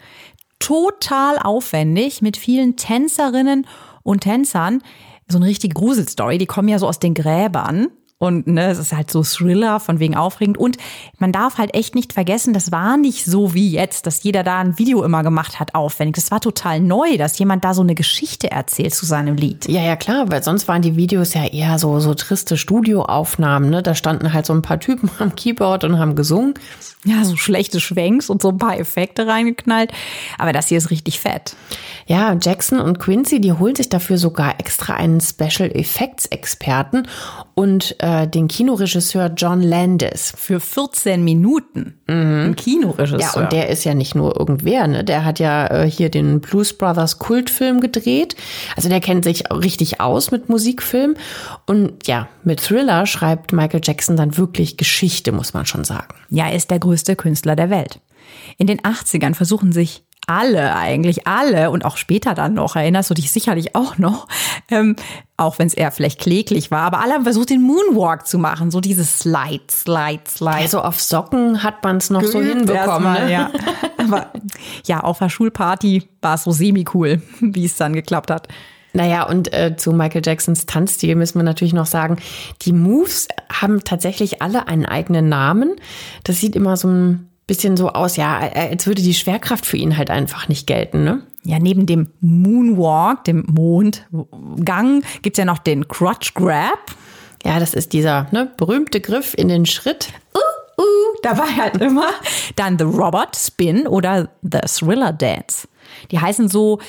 [0.61, 3.67] total aufwendig mit vielen Tänzerinnen
[4.03, 4.83] und Tänzern.
[5.29, 7.89] So eine richtige Gruselstory, die kommen ja so aus den Gräbern.
[8.25, 10.57] Und ne, es ist halt so Thriller, von wegen aufregend.
[10.57, 10.79] Und
[11.19, 14.61] man darf halt echt nicht vergessen, das war nicht so wie jetzt, dass jeder da
[14.61, 16.17] ein Video immer gemacht hat, aufwendig.
[16.17, 19.69] Das war total neu, dass jemand da so eine Geschichte erzählt zu seinem Lied.
[19.69, 23.83] Ja, ja, klar, weil sonst waren die Videos ja eher so, so triste Studioaufnahmen, ne?
[23.83, 26.55] Da standen halt so ein paar Typen am Keyboard und haben gesungen.
[27.05, 29.93] Ja, so schlechte Schwenks und so ein paar Effekte reingeknallt.
[30.39, 31.55] Aber das hier ist richtig fett.
[32.07, 37.07] Ja, Jackson und Quincy, die holen sich dafür sogar extra einen Special Effects Experten
[37.55, 40.33] und äh, den Kinoregisseur John Landis.
[40.37, 42.01] Für 14 Minuten.
[42.07, 43.21] Ein Kinoregisseur.
[43.21, 45.05] Ja, und der ist ja nicht nur irgendwer, ne?
[45.05, 48.37] Der hat ja äh, hier den Blues Brothers Kultfilm gedreht.
[48.77, 51.15] Also der kennt sich richtig aus mit Musikfilm.
[51.67, 56.15] Und ja, mit Thriller schreibt Michael Jackson dann wirklich Geschichte, muss man schon sagen.
[56.31, 58.01] Ja, er ist der größte Künstler der Welt.
[58.59, 63.15] In den 80ern versuchen sich alle, eigentlich alle und auch später dann noch, erinnerst du
[63.15, 64.29] dich sicherlich auch noch,
[64.71, 64.97] ähm,
[65.37, 68.71] auch wenn es eher vielleicht kläglich war, aber alle haben versucht, den Moonwalk zu machen,
[68.71, 70.55] so dieses Slide, Slide, Slide.
[70.55, 73.15] Also auf Socken hat man es noch so Geübt hinbekommen.
[73.15, 73.33] erstmal, Ne?
[73.33, 73.51] Ja.
[73.99, 74.27] Aber
[74.87, 78.49] ja, auf der Schulparty war es so semi-cool, wie es dann geklappt hat.
[78.93, 82.19] Naja, und äh, zu Michael Jacksons Tanzstil müssen wir natürlich noch sagen,
[82.63, 85.75] die Moves haben tatsächlich alle einen eigenen Namen.
[86.23, 89.97] Das sieht immer so ein bisschen so aus, ja, als würde die Schwerkraft für ihn
[89.97, 91.23] halt einfach nicht gelten, ne?
[91.45, 96.95] Ja, neben dem Moonwalk, dem Mondgang, gibt's ja noch den Crotch Grab.
[97.45, 100.09] Ja, das ist dieser ne, berühmte Griff in den Schritt.
[100.79, 100.83] Uh,
[101.23, 102.09] dabei halt immer.
[102.57, 105.69] Dann The Robot Spin oder The Thriller Dance.
[106.11, 106.81] Die heißen so,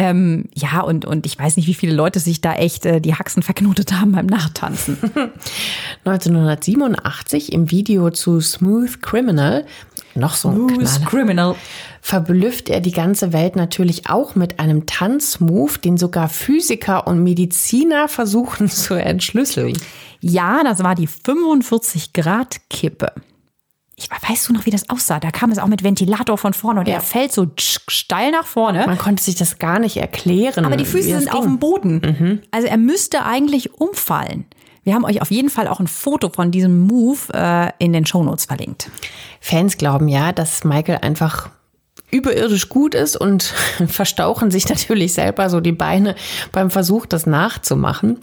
[0.00, 3.14] ähm, ja, und, und ich weiß nicht, wie viele Leute sich da echt äh, die
[3.14, 4.96] Haxen verknotet haben beim Nachtanzen.
[6.06, 9.66] 1987 im Video zu Smooth Criminal,
[10.14, 11.54] noch so ein Knaller, Criminal.
[12.00, 18.08] verblüfft er die ganze Welt natürlich auch mit einem Tanzmove, den sogar Physiker und Mediziner
[18.08, 19.78] versuchen zu entschlüsseln.
[20.20, 23.12] Ja, das war die 45-Grad-Kippe.
[23.96, 25.20] Ich, weißt du noch, wie das aussah?
[25.20, 26.94] Da kam es auch mit Ventilator von vorne und Ja.
[26.94, 28.84] er fällt so steil nach vorne.
[28.86, 30.64] Man konnte sich das gar nicht erklären.
[30.64, 32.40] Aber die Füße sind auf dem Boden.
[32.50, 34.46] Also er müsste eigentlich umfallen.
[34.82, 38.06] Wir haben euch auf jeden Fall auch ein Foto von diesem Move äh, in den
[38.06, 38.90] Shownotes verlinkt.
[39.40, 41.50] Fans glauben ja, dass Michael einfach
[42.10, 43.42] überirdisch gut ist und
[43.86, 46.14] verstauchen sich natürlich selber so die Beine
[46.52, 48.18] beim Versuch, das nachzumachen.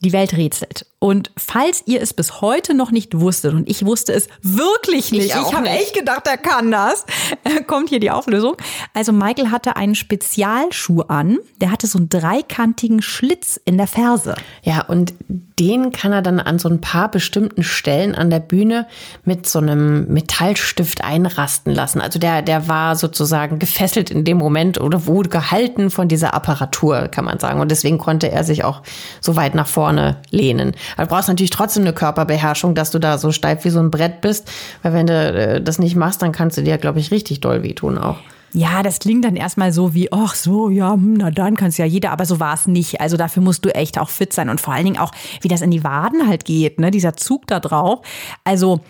[0.00, 0.86] Die Welt rätselt.
[1.02, 5.26] Und falls ihr es bis heute noch nicht wusstet, und ich wusste es wirklich nicht,
[5.26, 7.04] ich, ich habe echt gedacht, er kann das,
[7.66, 8.54] kommt hier die Auflösung.
[8.94, 14.36] Also Michael hatte einen Spezialschuh an, der hatte so einen dreikantigen Schlitz in der Ferse.
[14.62, 15.12] Ja, und
[15.58, 18.86] den kann er dann an so ein paar bestimmten Stellen an der Bühne
[19.24, 22.00] mit so einem Metallstift einrasten lassen.
[22.00, 27.08] Also der, der war sozusagen gefesselt in dem Moment oder wurde gehalten von dieser Apparatur,
[27.08, 27.60] kann man sagen.
[27.60, 28.82] Und deswegen konnte er sich auch
[29.20, 30.74] so weit nach vorne lehnen.
[30.96, 33.90] Aber du brauchst natürlich trotzdem eine Körperbeherrschung, dass du da so steif wie so ein
[33.90, 34.50] Brett bist.
[34.82, 37.62] Weil wenn du äh, das nicht machst, dann kannst du dir, glaube ich, richtig doll
[37.62, 38.18] wehtun auch.
[38.54, 41.86] Ja, das klingt dann erstmal so wie, ach so, ja, hm, na dann kannst ja
[41.86, 43.00] jeder, aber so war es nicht.
[43.00, 45.62] Also dafür musst du echt auch fit sein und vor allen Dingen auch, wie das
[45.62, 48.00] in die Waden halt geht, ne, dieser Zug da drauf.
[48.44, 48.80] Also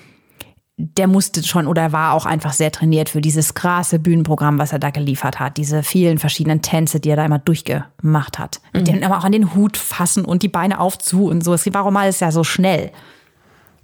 [0.83, 4.79] der musste schon oder war auch einfach sehr trainiert für dieses krasse Bühnenprogramm, was er
[4.79, 5.57] da geliefert hat.
[5.57, 8.61] Diese vielen verschiedenen Tänze, die er da immer durchgemacht hat.
[8.73, 8.79] Mhm.
[8.79, 11.55] Mit denen immer auch an den Hut fassen und die Beine aufzu und so.
[11.55, 12.91] Es war auch alles ja so schnell.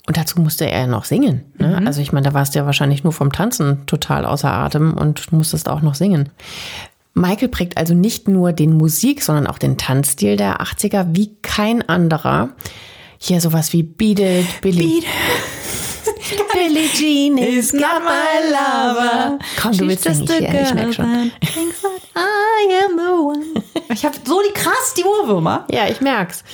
[0.07, 1.45] Und dazu musste er ja noch singen.
[1.59, 1.79] Ne?
[1.81, 1.87] Mhm.
[1.87, 5.33] Also ich meine, da warst du ja wahrscheinlich nur vom Tanzen total außer Atem und
[5.33, 6.31] musstest auch noch singen.
[7.15, 11.87] Michael prägt also nicht nur den Musik, sondern auch den Tanzstil der 80er wie kein
[11.89, 12.51] anderer.
[13.19, 15.01] Hier sowas wie Beat It, Billy.
[15.01, 15.05] Beat
[16.53, 19.39] Billie Jean is not my lover.
[19.61, 21.33] Komm, du willst nicht hier, ich merke schon.
[22.17, 23.63] I am the one.
[23.93, 25.65] Ich habe so die krass die Ohrwürmer.
[25.71, 26.45] Ja, ich merk's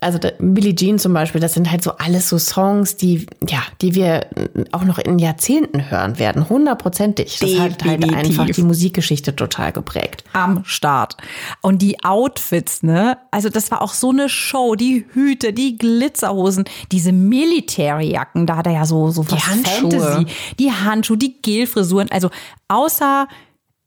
[0.00, 3.94] also Billie Jean zum Beispiel, das sind halt so alles so Songs, die, ja, die
[3.94, 4.26] wir
[4.72, 7.38] auch noch in Jahrzehnten hören werden, hundertprozentig.
[7.38, 10.24] Das hat halt einfach die Musikgeschichte total geprägt.
[10.32, 11.16] Am Start.
[11.60, 13.18] Und die Outfits, ne?
[13.30, 18.66] Also das war auch so eine Show, die Hüte, die Glitzerhosen, diese Militärjacken, da hat
[18.66, 20.00] er ja so, so was die Handschuhe.
[20.00, 20.26] Fantasy,
[20.58, 22.30] die Handschuhe, die Gelfrisuren, also
[22.68, 23.28] außer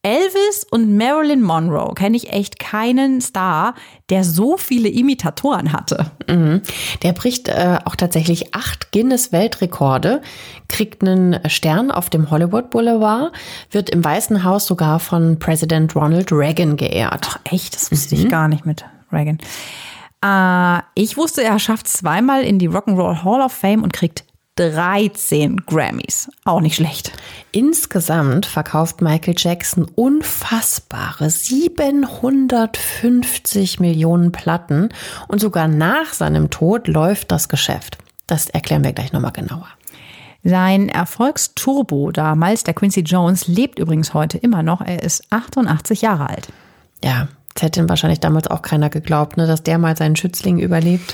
[0.06, 3.74] Elvis und Marilyn Monroe kenne ich echt keinen Star,
[4.10, 6.12] der so viele Imitatoren hatte.
[6.28, 6.62] Mhm.
[7.04, 10.22] Der bricht äh, auch tatsächlich acht Guinness-Weltrekorde,
[10.68, 13.32] kriegt einen Stern auf dem Hollywood Boulevard,
[13.72, 17.26] wird im Weißen Haus sogar von Präsident Ronald Reagan geehrt.
[17.30, 18.22] Ach echt, das wusste mhm.
[18.22, 19.38] ich gar nicht mit Reagan.
[20.22, 25.66] Äh, ich wusste, er schafft zweimal in die Rock'n'Roll Hall of Fame und kriegt 13
[25.66, 26.30] Grammys.
[26.46, 27.12] Auch nicht schlecht.
[27.52, 34.90] Insgesamt verkauft Michael Jackson unfassbare 750 Millionen Platten
[35.28, 37.98] und sogar nach seinem Tod läuft das Geschäft.
[38.28, 39.68] Das erklären wir gleich nochmal genauer.
[40.44, 44.82] Sein Erfolgsturbo damals, der Quincy Jones, lebt übrigens heute immer noch.
[44.82, 46.50] Er ist 88 Jahre alt.
[47.04, 51.14] Ja, das hätte wahrscheinlich damals auch keiner geglaubt, ne, dass der mal seinen Schützling überlebt.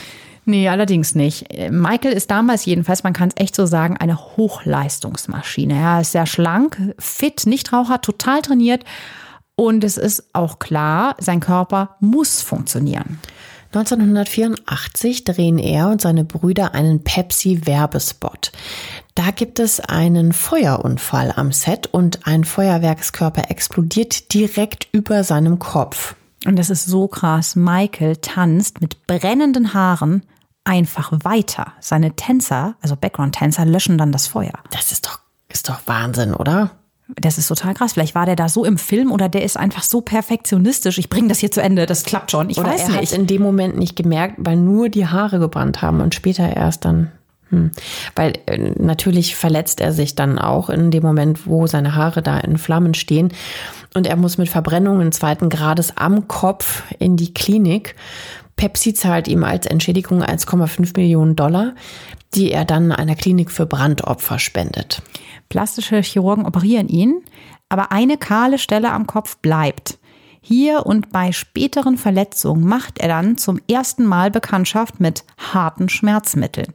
[0.49, 1.45] Nee, allerdings nicht.
[1.69, 5.75] Michael ist damals jedenfalls, man kann es echt so sagen, eine Hochleistungsmaschine.
[5.75, 8.83] Er ist sehr schlank, fit, Nichtraucher, total trainiert.
[9.55, 13.19] Und es ist auch klar, sein Körper muss funktionieren.
[13.75, 18.51] 1984 drehen er und seine Brüder einen Pepsi-Werbespot.
[19.13, 26.15] Da gibt es einen Feuerunfall am Set und ein Feuerwerkskörper explodiert direkt über seinem Kopf.
[26.47, 27.55] Und das ist so krass.
[27.55, 30.23] Michael tanzt mit brennenden Haaren
[30.63, 31.73] einfach weiter.
[31.79, 34.53] Seine Tänzer, also Background-Tänzer, löschen dann das Feuer.
[34.71, 36.71] Das ist doch, ist doch Wahnsinn, oder?
[37.15, 37.93] Das ist total krass.
[37.93, 40.99] Vielleicht war der da so im Film oder der ist einfach so perfektionistisch.
[40.99, 42.49] Ich bringe das hier zu Ende, das klappt schon.
[42.49, 43.13] Ich oder weiß er nicht.
[43.13, 47.11] in dem Moment nicht gemerkt, weil nur die Haare gebrannt haben und später erst dann.
[47.49, 47.71] Hm.
[48.15, 52.37] Weil äh, natürlich verletzt er sich dann auch in dem Moment, wo seine Haare da
[52.37, 53.33] in Flammen stehen.
[53.95, 57.95] Und er muss mit Verbrennungen zweiten Grades am Kopf in die Klinik.
[58.59, 61.75] Pepsi zahlt ihm als Entschädigung 1,5 Millionen Dollar,
[62.33, 65.01] die er dann einer Klinik für Brandopfer spendet.
[65.47, 67.21] Plastische Chirurgen operieren ihn,
[67.69, 69.97] aber eine kahle Stelle am Kopf bleibt.
[70.41, 76.73] Hier und bei späteren Verletzungen macht er dann zum ersten Mal Bekanntschaft mit harten Schmerzmitteln.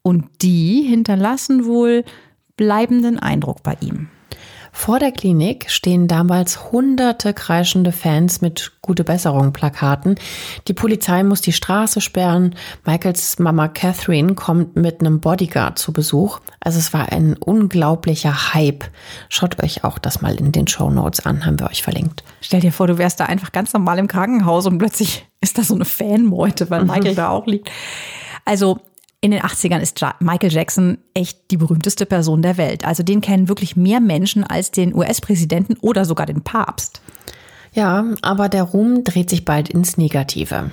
[0.00, 2.06] Und die hinterlassen wohl
[2.56, 4.08] bleibenden Eindruck bei ihm.
[4.78, 10.14] Vor der Klinik stehen damals hunderte kreischende Fans mit Gute Besserung Plakaten.
[10.68, 12.54] Die Polizei muss die Straße sperren.
[12.84, 16.38] Michaels Mama Catherine kommt mit einem Bodyguard zu Besuch.
[16.60, 18.84] Also es war ein unglaublicher Hype.
[19.28, 22.22] Schaut euch auch das mal in den Show Notes an, haben wir euch verlinkt.
[22.40, 25.64] Stell dir vor, du wärst da einfach ganz normal im Krankenhaus und plötzlich ist da
[25.64, 26.84] so eine Fanmeute, weil.
[26.84, 27.16] Michael mhm.
[27.16, 27.70] da auch liegt.
[28.44, 28.78] Also
[29.20, 32.84] in den 80ern ist Michael Jackson echt die berühmteste Person der Welt.
[32.84, 37.00] Also den kennen wirklich mehr Menschen als den US-Präsidenten oder sogar den Papst.
[37.72, 40.70] Ja, aber der Ruhm dreht sich bald ins Negative.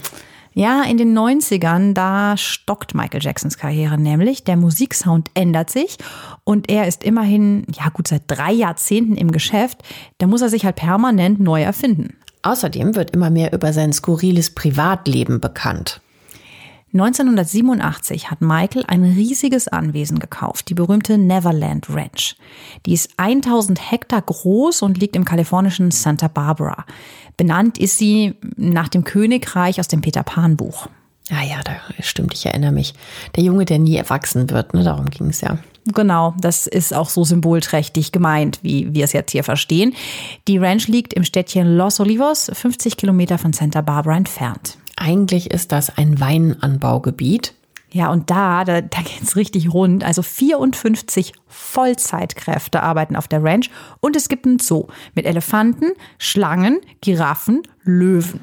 [0.53, 4.43] Ja, in den 90ern, da stockt Michael Jacksons Karriere nämlich.
[4.43, 5.97] Der Musiksound ändert sich
[6.43, 9.79] und er ist immerhin, ja gut, seit drei Jahrzehnten im Geschäft.
[10.19, 12.17] Da muss er sich halt permanent neu erfinden.
[12.43, 16.01] Außerdem wird immer mehr über sein skurriles Privatleben bekannt.
[16.93, 22.35] 1987 hat Michael ein riesiges Anwesen gekauft, die berühmte Neverland Ranch.
[22.85, 26.85] Die ist 1000 Hektar groß und liegt im kalifornischen Santa Barbara.
[27.35, 30.87] Benannt ist sie nach dem Königreich aus dem Peter Pan Buch.
[31.31, 32.93] Ah ja, da stimmt, ich erinnere mich.
[33.35, 35.57] Der Junge, der nie erwachsen wird, ne, darum ging es ja.
[35.85, 39.95] Genau, das ist auch so symbolträchtig gemeint, wie wir es jetzt hier verstehen.
[40.47, 44.77] Die Ranch liegt im Städtchen Los Olivos, 50 Kilometer von Santa Barbara entfernt.
[44.95, 47.53] Eigentlich ist das ein Weinanbaugebiet.
[47.91, 50.03] Ja, und da, da, da geht's richtig rund.
[50.03, 56.81] Also 54 Vollzeitkräfte arbeiten auf der Ranch und es gibt einen Zoo mit Elefanten, Schlangen,
[57.01, 58.39] Giraffen, Löwen.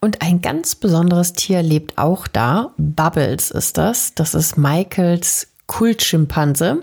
[0.00, 2.72] Und ein ganz besonderes Tier lebt auch da.
[2.78, 4.14] Bubbles ist das.
[4.14, 6.82] Das ist Michaels Kultschimpanse.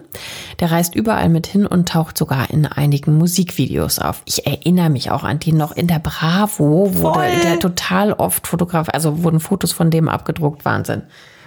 [0.61, 4.21] Der reist überall mit hin und taucht sogar in einigen Musikvideos auf.
[4.23, 7.41] Ich erinnere mich auch an den noch in der Bravo, wurde Voll.
[7.43, 10.63] der total oft fotografiert, also wurden Fotos von dem abgedruckt.
[10.63, 11.03] Wahnsinn.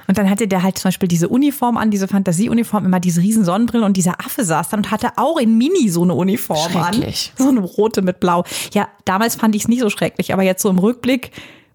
[0.07, 3.45] Und dann hatte der halt zum Beispiel diese Uniform an, diese Fantasieuniform, immer diese riesen
[3.45, 7.03] Sonnenbrille und dieser Affe saß dann und hatte auch in Mini so eine Uniform an.
[7.39, 8.45] So eine rote mit blau.
[8.75, 11.31] Ja, damals fand ich es nicht so schrecklich, aber jetzt so im Rückblick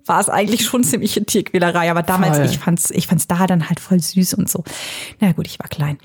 [0.06, 1.90] war es eigentlich schon ziemliche Tierquälerei.
[1.92, 2.46] Aber damals, Voll.
[2.46, 4.64] ich fand's, ich fand's da dann halt voll süß und so.
[5.20, 5.98] Na gut, ich war klein.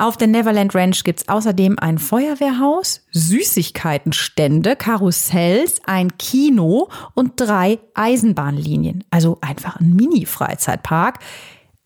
[0.00, 9.02] Auf der Neverland Ranch gibt's außerdem ein Feuerwehrhaus, Süßigkeitenstände, Karussells, ein Kino und drei Eisenbahnlinien.
[9.10, 11.18] Also einfach ein Mini-Freizeitpark.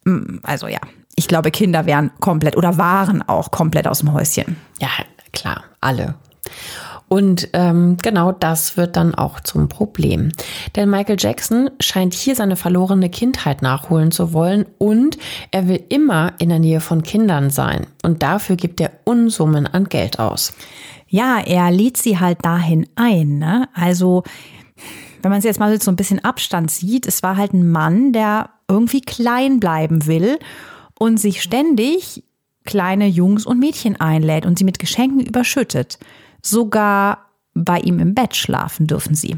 [0.04, 0.80] Mm, Also ja,
[1.16, 4.56] ich glaube, Kinder wären komplett oder waren auch komplett aus dem Häuschen.
[4.78, 4.88] Ja,
[5.32, 6.14] klar, alle.
[7.12, 10.32] Und ähm, genau das wird dann auch zum Problem.
[10.74, 15.18] Denn Michael Jackson scheint hier seine verlorene Kindheit nachholen zu wollen und
[15.50, 17.86] er will immer in der Nähe von Kindern sein.
[18.02, 20.54] Und dafür gibt er Unsummen an Geld aus.
[21.06, 23.38] Ja, er lädt sie halt dahin ein.
[23.38, 23.68] Ne?
[23.74, 24.22] Also,
[25.20, 28.14] wenn man es jetzt mal so ein bisschen Abstand sieht, es war halt ein Mann,
[28.14, 30.38] der irgendwie klein bleiben will
[30.98, 32.24] und sich ständig
[32.64, 35.98] kleine Jungs und Mädchen einlädt und sie mit Geschenken überschüttet.
[36.42, 39.36] Sogar bei ihm im Bett schlafen dürfen sie.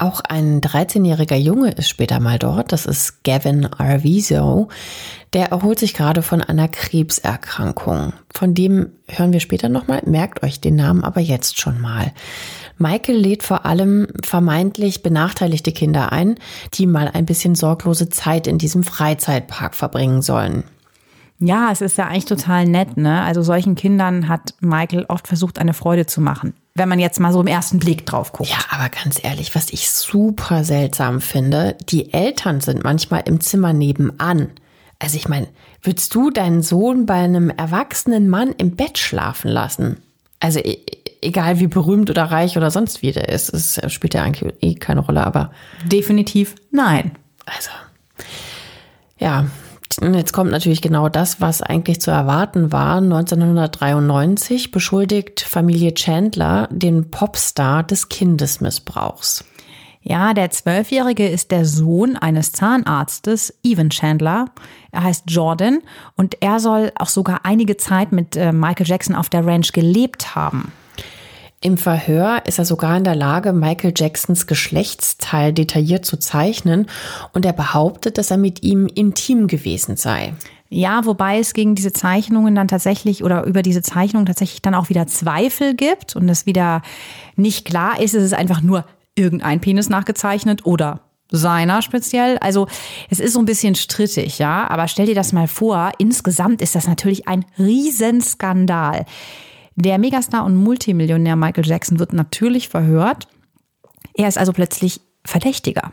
[0.00, 2.70] Auch ein 13-jähriger Junge ist später mal dort.
[2.70, 4.68] Das ist Gavin Arvizo.
[5.32, 8.12] Der erholt sich gerade von einer Krebserkrankung.
[8.32, 10.02] Von dem hören wir später nochmal.
[10.06, 12.12] Merkt euch den Namen aber jetzt schon mal.
[12.78, 16.36] Michael lädt vor allem vermeintlich benachteiligte Kinder ein,
[16.74, 20.62] die mal ein bisschen sorglose Zeit in diesem Freizeitpark verbringen sollen.
[21.40, 23.22] Ja, es ist ja eigentlich total nett, ne?
[23.22, 26.54] Also solchen Kindern hat Michael oft versucht, eine Freude zu machen.
[26.74, 28.50] Wenn man jetzt mal so im ersten Blick drauf guckt.
[28.50, 33.72] Ja, aber ganz ehrlich, was ich super seltsam finde, die Eltern sind manchmal im Zimmer
[33.72, 34.50] nebenan.
[34.98, 35.46] Also ich meine,
[35.82, 39.98] würdest du deinen Sohn bei einem erwachsenen Mann im Bett schlafen lassen?
[40.40, 40.78] Also e
[41.20, 44.74] egal wie berühmt oder reich oder sonst wie der ist, es spielt ja eigentlich eh
[44.74, 45.50] keine Rolle, aber
[45.84, 47.10] Definitiv nein.
[47.44, 47.70] also
[49.18, 49.46] ja,
[50.02, 52.98] jetzt kommt natürlich genau das, was eigentlich zu erwarten war.
[52.98, 59.44] 1993 beschuldigt Familie Chandler den Popstar des Kindesmissbrauchs.
[60.00, 64.46] Ja, der Zwölfjährige ist der Sohn eines Zahnarztes, Evan Chandler.
[64.90, 65.80] Er heißt Jordan
[66.16, 70.34] und er soll auch sogar einige Zeit mit äh, Michael Jackson auf der Ranch gelebt
[70.34, 70.72] haben.
[71.60, 76.86] Im Verhör ist er sogar in der Lage, Michael Jacksons Geschlechtsteil detailliert zu zeichnen
[77.32, 80.34] und er behauptet, dass er mit ihm intim gewesen sei.
[80.70, 84.88] Ja, wobei es gegen diese Zeichnungen dann tatsächlich oder über diese Zeichnungen tatsächlich dann auch
[84.88, 86.82] wieder Zweifel gibt und es wieder
[87.34, 88.84] nicht klar ist, es ist einfach nur
[89.16, 92.38] irgendein Penis nachgezeichnet oder seiner speziell.
[92.38, 92.68] Also
[93.10, 94.68] es ist so ein bisschen strittig, ja.
[94.68, 99.06] Aber stell dir das mal vor, insgesamt ist das natürlich ein Riesenskandal.
[99.80, 103.28] Der Megastar und Multimillionär Michael Jackson wird natürlich verhört.
[104.12, 105.92] Er ist also plötzlich Verdächtiger.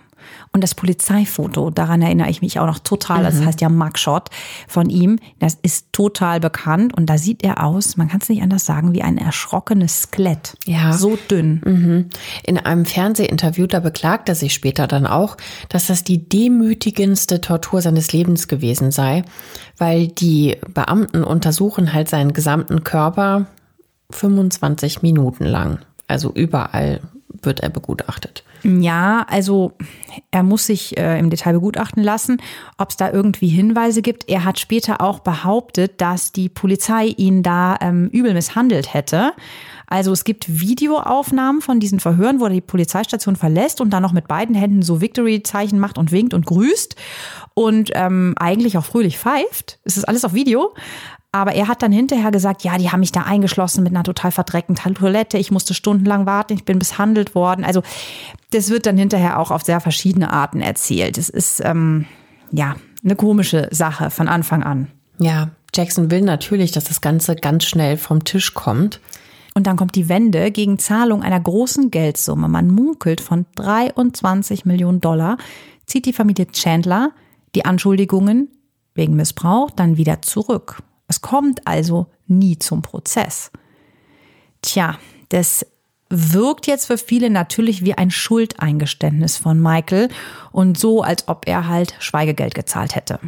[0.53, 4.29] Und das Polizeifoto, daran erinnere ich mich auch noch total, das heißt ja Mugshot
[4.67, 8.41] von ihm, das ist total bekannt und da sieht er aus, man kann es nicht
[8.41, 10.57] anders sagen, wie ein erschrockenes Skelett.
[10.65, 10.93] Ja.
[10.93, 12.09] So dünn.
[12.43, 15.37] In einem Fernsehinterview, da beklagt er sich später dann auch,
[15.69, 19.25] dass das die demütigendste Tortur seines Lebens gewesen sei,
[19.77, 23.45] weil die Beamten untersuchen halt seinen gesamten Körper
[24.09, 25.79] 25 Minuten lang.
[26.07, 27.01] Also überall
[27.41, 28.43] wird er begutachtet.
[28.63, 29.73] Ja, also
[30.31, 32.41] er muss sich äh, im Detail begutachten lassen,
[32.77, 34.27] ob es da irgendwie Hinweise gibt.
[34.27, 39.33] Er hat später auch behauptet, dass die Polizei ihn da ähm, übel misshandelt hätte.
[39.87, 44.13] Also es gibt Videoaufnahmen von diesen Verhören, wo er die Polizeistation verlässt und dann noch
[44.13, 46.95] mit beiden Händen so Victory-Zeichen macht und winkt und grüßt.
[47.53, 49.79] und ähm, eigentlich auch fröhlich pfeift.
[49.83, 50.73] Es ist alles auf Video.
[51.35, 54.31] Aber er hat dann hinterher gesagt, ja, die haben mich da eingeschlossen mit einer total
[54.31, 55.37] verdreckten Toilette.
[55.37, 57.65] Ich musste stundenlang warten, ich bin misshandelt worden.
[57.65, 57.83] Also
[58.51, 61.17] das wird dann hinterher auch auf sehr verschiedene Arten erzählt.
[61.17, 62.05] Es ist ähm,
[62.51, 64.87] ja eine komische Sache von Anfang an.
[65.19, 69.01] Ja, Jackson will natürlich, dass das Ganze ganz schnell vom Tisch kommt.
[69.55, 72.47] Und dann kommt die Wende gegen Zahlung einer großen Geldsumme.
[72.47, 75.35] Man munkelt von 23 Millionen Dollar,
[75.85, 77.11] zieht die Familie Chandler
[77.55, 78.47] die Anschuldigungen
[78.93, 80.81] wegen Missbrauch dann wieder zurück.
[81.07, 83.51] Es kommt also nie zum Prozess.
[84.61, 84.97] Tja,
[85.29, 85.65] das
[86.09, 90.09] wirkt jetzt für viele natürlich wie ein Schuldeingeständnis von Michael
[90.51, 93.19] und so, als ob er halt Schweigegeld gezahlt hätte.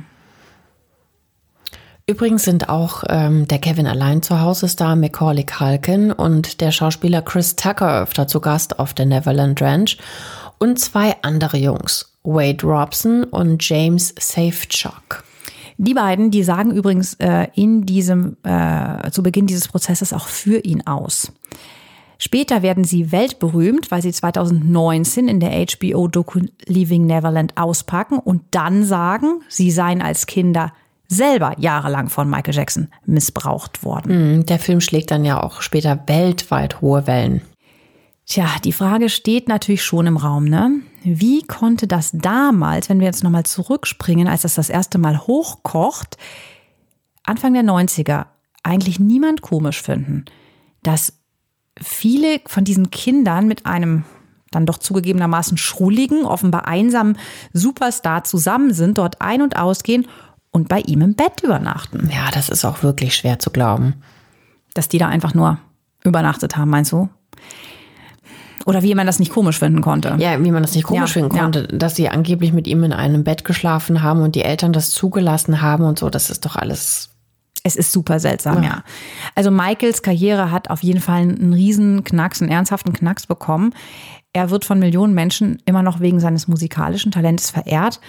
[2.09, 7.21] Übrigens sind auch ähm, der Kevin allein zu Hause Star Macaulay Culkin und der Schauspieler
[7.21, 9.97] Chris Tucker öfter zu Gast auf der Neverland Ranch
[10.57, 15.26] und zwei andere Jungs, Wade Robson und James Safechuck.
[15.77, 20.59] Die beiden, die sagen übrigens äh, in diesem, äh, zu Beginn dieses Prozesses auch für
[20.59, 21.31] ihn aus.
[22.19, 28.83] Später werden sie weltberühmt, weil sie 2019 in der HBO-Doku Leaving Neverland auspacken und dann
[28.83, 30.73] sagen, sie seien als Kinder
[31.07, 34.37] selber jahrelang von Michael Jackson missbraucht worden.
[34.37, 37.41] Mhm, der Film schlägt dann ja auch später weltweit hohe Wellen.
[38.25, 40.81] Tja, die Frage steht natürlich schon im Raum, ne?
[41.09, 46.17] Wie konnte das damals, wenn wir jetzt nochmal zurückspringen, als das das erste Mal hochkocht,
[47.23, 48.25] Anfang der 90er,
[48.61, 50.25] eigentlich niemand komisch finden,
[50.83, 51.13] dass
[51.81, 54.03] viele von diesen Kindern mit einem
[54.51, 57.17] dann doch zugegebenermaßen schrulligen, offenbar einsamen
[57.53, 60.07] Superstar zusammen sind, dort ein- und ausgehen
[60.51, 62.09] und bei ihm im Bett übernachten.
[62.13, 63.95] Ja, das ist auch wirklich schwer zu glauben.
[64.73, 65.57] Dass die da einfach nur
[66.03, 67.09] übernachtet haben, meinst du?
[68.65, 70.15] Oder wie man das nicht komisch finden konnte.
[70.17, 72.93] Ja, wie man das nicht komisch Ja, finden konnte, dass sie angeblich mit ihm in
[72.93, 76.55] einem Bett geschlafen haben und die Eltern das zugelassen haben und so, das ist doch
[76.55, 77.09] alles.
[77.63, 78.83] Es ist super seltsam, ja.
[79.35, 83.73] Also Michaels Karriere hat auf jeden Fall einen riesen Knacks, einen ernsthaften Knacks bekommen.
[84.31, 87.99] Er wird von Millionen Menschen immer noch wegen seines musikalischen Talentes verehrt.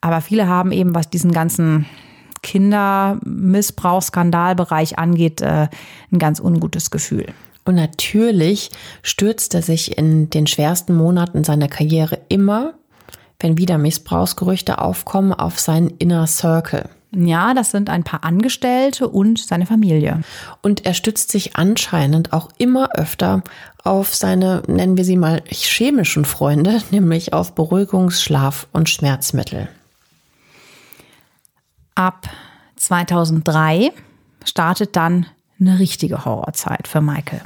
[0.00, 1.86] Aber viele haben eben, was diesen ganzen
[2.42, 5.68] Kindermissbrauchsskandalbereich angeht, äh,
[6.10, 7.26] ein ganz ungutes Gefühl.
[7.64, 8.70] Und natürlich
[9.02, 12.74] stürzt er sich in den schwersten Monaten seiner Karriere immer,
[13.38, 16.88] wenn wieder Missbrauchsgerüchte aufkommen, auf seinen Inner Circle.
[17.14, 20.22] Ja, das sind ein paar Angestellte und seine Familie.
[20.62, 23.42] Und er stützt sich anscheinend auch immer öfter
[23.84, 29.68] auf seine, nennen wir sie mal, chemischen Freunde, nämlich auf Beruhigungs-, Schlaf- und Schmerzmittel.
[31.94, 32.30] Ab
[32.76, 33.92] 2003
[34.44, 35.26] startet dann
[35.60, 37.42] eine richtige Horrorzeit für Michael.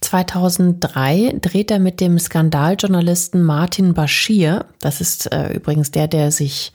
[0.00, 6.72] 2003 dreht er mit dem Skandaljournalisten Martin Bashir, das ist äh, übrigens der, der sich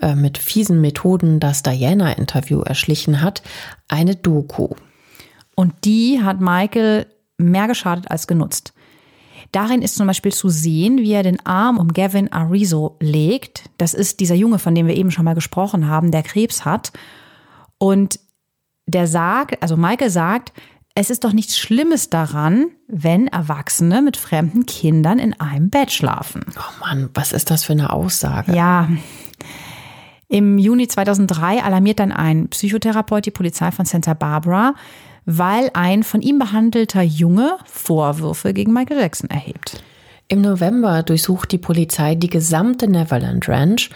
[0.00, 3.42] äh, mit fiesen Methoden das Diana-Interview erschlichen hat,
[3.88, 4.70] eine Doku.
[5.54, 7.06] Und die hat Michael
[7.38, 8.72] mehr geschadet als genutzt.
[9.52, 13.70] Darin ist zum Beispiel zu sehen, wie er den Arm um Gavin Arizo legt.
[13.78, 16.92] Das ist dieser Junge, von dem wir eben schon mal gesprochen haben, der Krebs hat.
[17.78, 18.18] Und
[18.86, 20.52] der sagt, also Michael sagt,
[20.94, 26.44] es ist doch nichts Schlimmes daran, wenn Erwachsene mit fremden Kindern in einem Bett schlafen.
[26.56, 28.54] Oh Mann, was ist das für eine Aussage?
[28.54, 28.88] Ja.
[30.28, 34.74] Im Juni 2003 alarmiert dann ein Psychotherapeut die Polizei von Santa Barbara,
[35.26, 39.82] weil ein von ihm behandelter Junge Vorwürfe gegen Michael Jackson erhebt.
[40.28, 43.90] Im November durchsucht die Polizei die gesamte Neverland Ranch.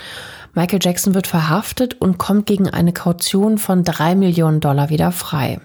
[0.54, 5.60] Michael Jackson wird verhaftet und kommt gegen eine Kaution von drei Millionen Dollar wieder frei.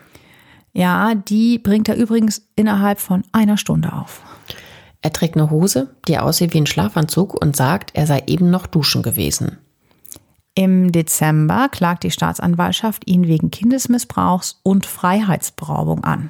[0.74, 4.22] Ja, die bringt er übrigens innerhalb von einer Stunde auf.
[5.02, 8.68] Er trägt eine Hose, die aussieht wie ein Schlafanzug und sagt, er sei eben noch
[8.68, 9.58] duschen gewesen.
[10.56, 16.30] Im Dezember klagt die Staatsanwaltschaft ihn wegen Kindesmissbrauchs und Freiheitsberaubung an.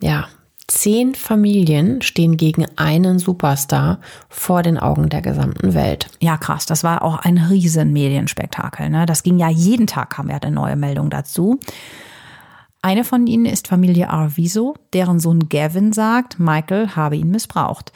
[0.00, 0.26] Ja,
[0.66, 6.08] zehn Familien stehen gegen einen Superstar vor den Augen der gesamten Welt.
[6.20, 8.90] Ja, krass, das war auch ein riesen Medienspektakel.
[8.90, 9.06] Ne?
[9.06, 11.60] Das ging ja jeden Tag, kam ja eine neue Meldung dazu.
[12.84, 17.92] Eine von ihnen ist Familie Arviso, deren Sohn Gavin sagt, Michael habe ihn missbraucht.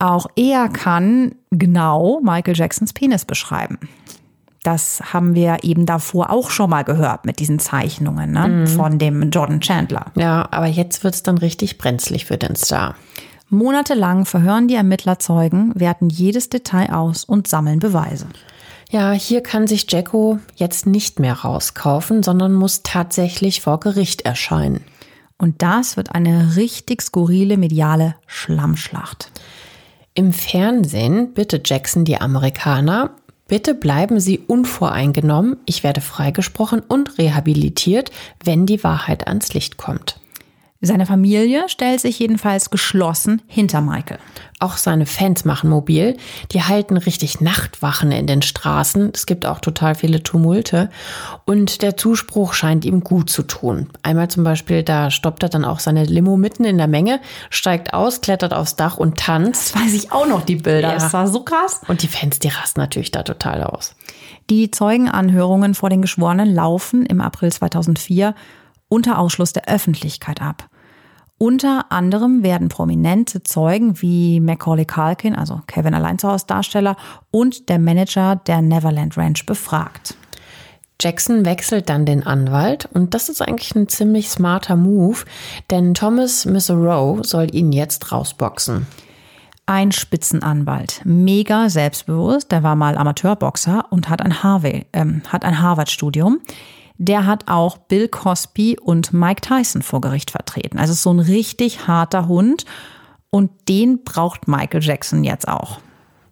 [0.00, 3.78] Auch er kann genau Michael Jacksons Penis beschreiben.
[4.64, 8.66] Das haben wir eben davor auch schon mal gehört mit diesen Zeichnungen ne?
[8.66, 10.06] von dem Jordan Chandler.
[10.16, 12.96] Ja, aber jetzt wird's dann richtig brenzlig für den Star.
[13.50, 18.26] Monatelang verhören die Ermittler Zeugen, werten jedes Detail aus und sammeln Beweise.
[18.90, 24.84] Ja, hier kann sich Jacko jetzt nicht mehr rauskaufen, sondern muss tatsächlich vor Gericht erscheinen.
[25.38, 29.30] Und das wird eine richtig skurrile mediale Schlammschlacht.
[30.14, 33.10] Im Fernsehen bittet Jackson die Amerikaner,
[33.46, 38.12] Bitte bleiben Sie unvoreingenommen, ich werde freigesprochen und rehabilitiert,
[38.44, 40.19] wenn die Wahrheit ans Licht kommt.
[40.82, 44.18] Seine Familie stellt sich jedenfalls geschlossen hinter Michael.
[44.60, 46.16] Auch seine Fans machen mobil.
[46.52, 49.10] Die halten richtig Nachtwachen in den Straßen.
[49.12, 50.88] Es gibt auch total viele Tumulte.
[51.44, 53.90] Und der Zuspruch scheint ihm gut zu tun.
[54.02, 57.20] Einmal zum Beispiel, da stoppt er dann auch seine Limo mitten in der Menge,
[57.50, 59.74] steigt aus, klettert aufs Dach und tanzt.
[59.74, 60.88] Das weiß ich auch noch, die Bilder.
[60.88, 60.94] Ja.
[60.94, 61.82] Das war so krass.
[61.88, 63.94] Und die Fans, die rasten natürlich da total aus.
[64.48, 68.34] Die Zeugenanhörungen vor den Geschworenen laufen im April 2004
[68.88, 70.69] unter Ausschluss der Öffentlichkeit ab.
[71.42, 76.98] Unter anderem werden prominente Zeugen wie Macaulay Culkin, also Kevin allein zu Hause Darsteller,
[77.30, 80.16] und der Manager der Neverland Ranch befragt.
[81.00, 85.24] Jackson wechselt dann den Anwalt und das ist eigentlich ein ziemlich smarter Move,
[85.70, 88.86] denn Thomas Misserow soll ihn jetzt rausboxen.
[89.64, 95.62] Ein Spitzenanwalt, mega selbstbewusst, der war mal Amateurboxer und hat ein, Harvey, ähm, hat ein
[95.62, 96.40] Harvard-Studium
[97.00, 100.78] der hat auch Bill Cosby und Mike Tyson vor Gericht vertreten.
[100.78, 102.66] Also so ein richtig harter Hund
[103.30, 105.80] und den braucht Michael Jackson jetzt auch.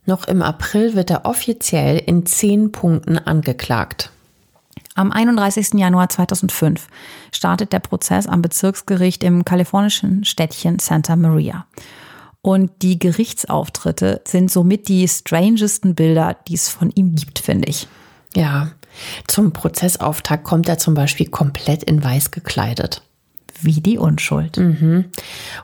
[0.05, 4.11] Noch im April wird er offiziell in zehn Punkten angeklagt.
[4.95, 5.75] Am 31.
[5.75, 6.87] Januar 2005
[7.33, 11.67] startet der Prozess am Bezirksgericht im kalifornischen Städtchen Santa Maria.
[12.43, 17.89] Und die Gerichtsauftritte sind somit die strangesten Bilder, die es von ihm gibt, finde ich.
[18.35, 18.73] Ja,
[19.27, 23.03] zum Prozessauftakt kommt er zum Beispiel komplett in weiß gekleidet.
[23.61, 24.57] Wie die Unschuld.
[24.57, 25.07] Mhm.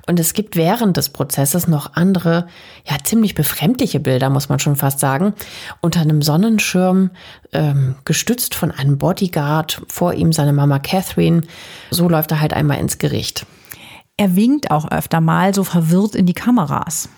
[0.08, 2.48] Und es gibt während des Prozesses noch andere,
[2.84, 5.32] ja, ziemlich befremdliche Bilder, muss man schon fast sagen.
[5.80, 7.10] Unter einem Sonnenschirm,
[7.52, 11.42] ähm, gestützt von einem Bodyguard, vor ihm seine Mama Catherine.
[11.90, 13.46] So läuft er halt einmal ins Gericht.
[14.16, 17.08] Er winkt auch öfter mal so verwirrt in die Kameras.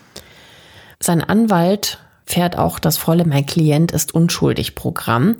[0.99, 5.35] Sein Anwalt fährt auch das volle Mein Klient ist unschuldig Programm.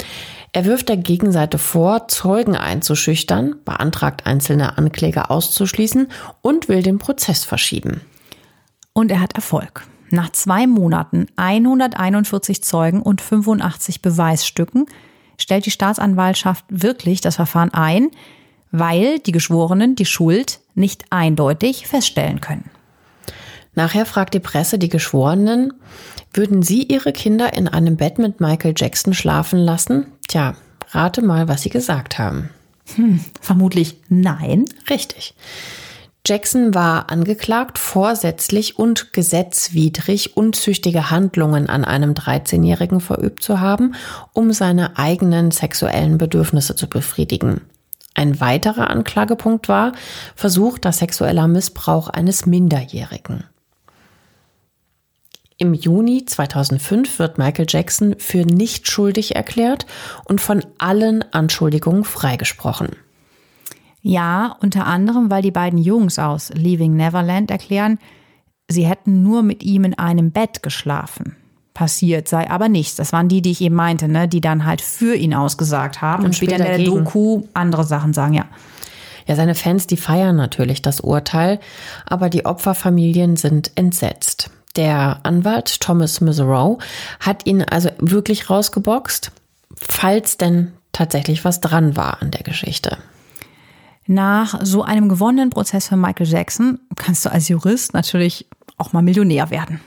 [0.54, 6.08] Er wirft der Gegenseite vor, Zeugen einzuschüchtern, beantragt einzelne Ankläger auszuschließen
[6.42, 8.02] und will den Prozess verschieben.
[8.94, 9.86] Und er hat Erfolg.
[10.10, 14.86] Nach zwei Monaten, 141 Zeugen und 85 Beweisstücken
[15.38, 18.10] stellt die Staatsanwaltschaft wirklich das Verfahren ein,
[18.72, 22.70] weil die Geschworenen die Schuld nicht eindeutig feststellen können.
[23.76, 25.74] Nachher fragt die Presse die Geschworenen,
[26.38, 30.08] würden Sie Ihre Kinder in einem Bett mit Michael Jackson schlafen lassen?
[30.28, 30.56] Tja,
[30.92, 32.50] rate mal, was Sie gesagt haben.
[32.96, 34.66] Hm, vermutlich nein.
[34.90, 35.36] Richtig.
[36.26, 43.96] Jackson war angeklagt, vorsätzlich und gesetzwidrig unzüchtige Handlungen an einem 13-Jährigen verübt zu haben,
[44.34, 47.62] um seine eigenen sexuellen Bedürfnisse zu befriedigen.
[48.14, 49.94] Ein weiterer Anklagepunkt war
[50.36, 53.46] versuchter sexueller Missbrauch eines Minderjährigen.
[55.60, 59.88] Im Juni 2005 wird Michael Jackson für nicht schuldig erklärt
[60.26, 62.90] und von allen Anschuldigungen freigesprochen.
[64.04, 67.98] Ja, unter anderem, weil die beiden Jungs aus Leaving Neverland erklären,
[68.70, 71.36] sie hätten nur mit ihm in einem Bett geschlafen.
[71.74, 72.96] Passiert sei aber nichts.
[72.96, 74.28] Das waren die, die ich eben meinte, ne?
[74.28, 77.04] die dann halt für ihn ausgesagt haben und, und später in der dagegen.
[77.04, 78.46] Doku andere Sachen sagen, ja.
[79.26, 81.60] Ja, seine Fans, die feiern natürlich das Urteil,
[82.06, 84.52] aber die Opferfamilien sind entsetzt.
[84.78, 86.78] Der Anwalt Thomas Miserow
[87.20, 89.32] hat ihn also wirklich rausgeboxt,
[89.76, 92.98] falls denn tatsächlich was dran war an der Geschichte.
[94.06, 98.48] Nach so einem gewonnenen Prozess für Michael Jackson kannst du als Jurist natürlich
[98.78, 99.82] auch mal Millionär werden.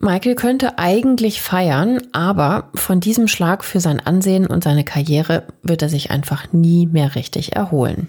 [0.00, 5.82] Michael könnte eigentlich feiern, aber von diesem Schlag für sein Ansehen und seine Karriere wird
[5.82, 8.08] er sich einfach nie mehr richtig erholen.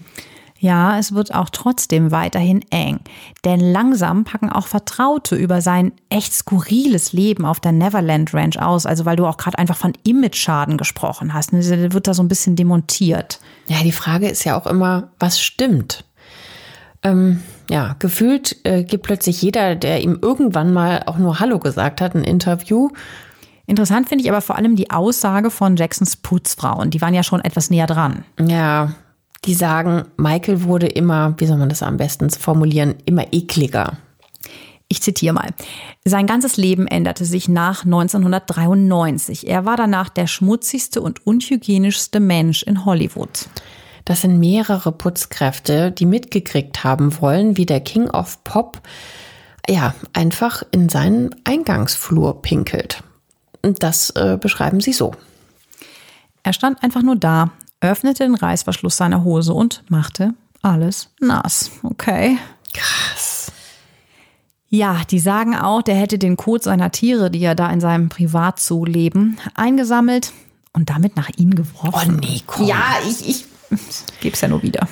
[0.58, 3.00] Ja, es wird auch trotzdem weiterhin eng.
[3.44, 8.86] Denn langsam packen auch Vertraute über sein echt skurriles Leben auf der Neverland Ranch aus.
[8.86, 11.52] Also weil du auch gerade einfach von Image-Schaden gesprochen hast.
[11.52, 13.40] Ne, wird da so ein bisschen demontiert.
[13.68, 16.04] Ja, die Frage ist ja auch immer, was stimmt?
[17.02, 22.00] Ähm, ja, gefühlt äh, gibt plötzlich jeder, der ihm irgendwann mal auch nur Hallo gesagt
[22.00, 22.90] hat, ein Interview.
[23.66, 26.90] Interessant finde ich aber vor allem die Aussage von Jacksons Putzfrauen.
[26.90, 28.24] Die waren ja schon etwas näher dran.
[28.40, 28.94] Ja,
[29.44, 33.98] die sagen, Michael wurde immer, wie soll man das am besten formulieren, immer ekliger.
[34.88, 35.50] Ich zitiere mal.
[36.04, 39.48] Sein ganzes Leben änderte sich nach 1993.
[39.48, 43.48] Er war danach der schmutzigste und unhygienischste Mensch in Hollywood.
[44.04, 48.80] Das sind mehrere Putzkräfte, die mitgekriegt haben wollen, wie der King of Pop
[49.68, 53.02] ja einfach in seinen Eingangsflur pinkelt.
[53.62, 55.12] Und das äh, beschreiben sie so.
[56.44, 57.50] Er stand einfach nur da,
[57.90, 61.70] öffnete den Reißverschluss seiner Hose und machte alles nass.
[61.82, 62.38] Okay.
[62.72, 63.52] Krass.
[64.68, 68.08] Ja, die sagen auch, der hätte den Kot seiner Tiere, die ja da in seinem
[68.08, 70.32] Privatzoo leben, eingesammelt
[70.72, 72.16] und damit nach ihnen geworfen.
[72.16, 72.66] Oh nee, komm.
[72.66, 73.44] Ja, ich, ich
[74.20, 74.88] geb's ja nur wieder.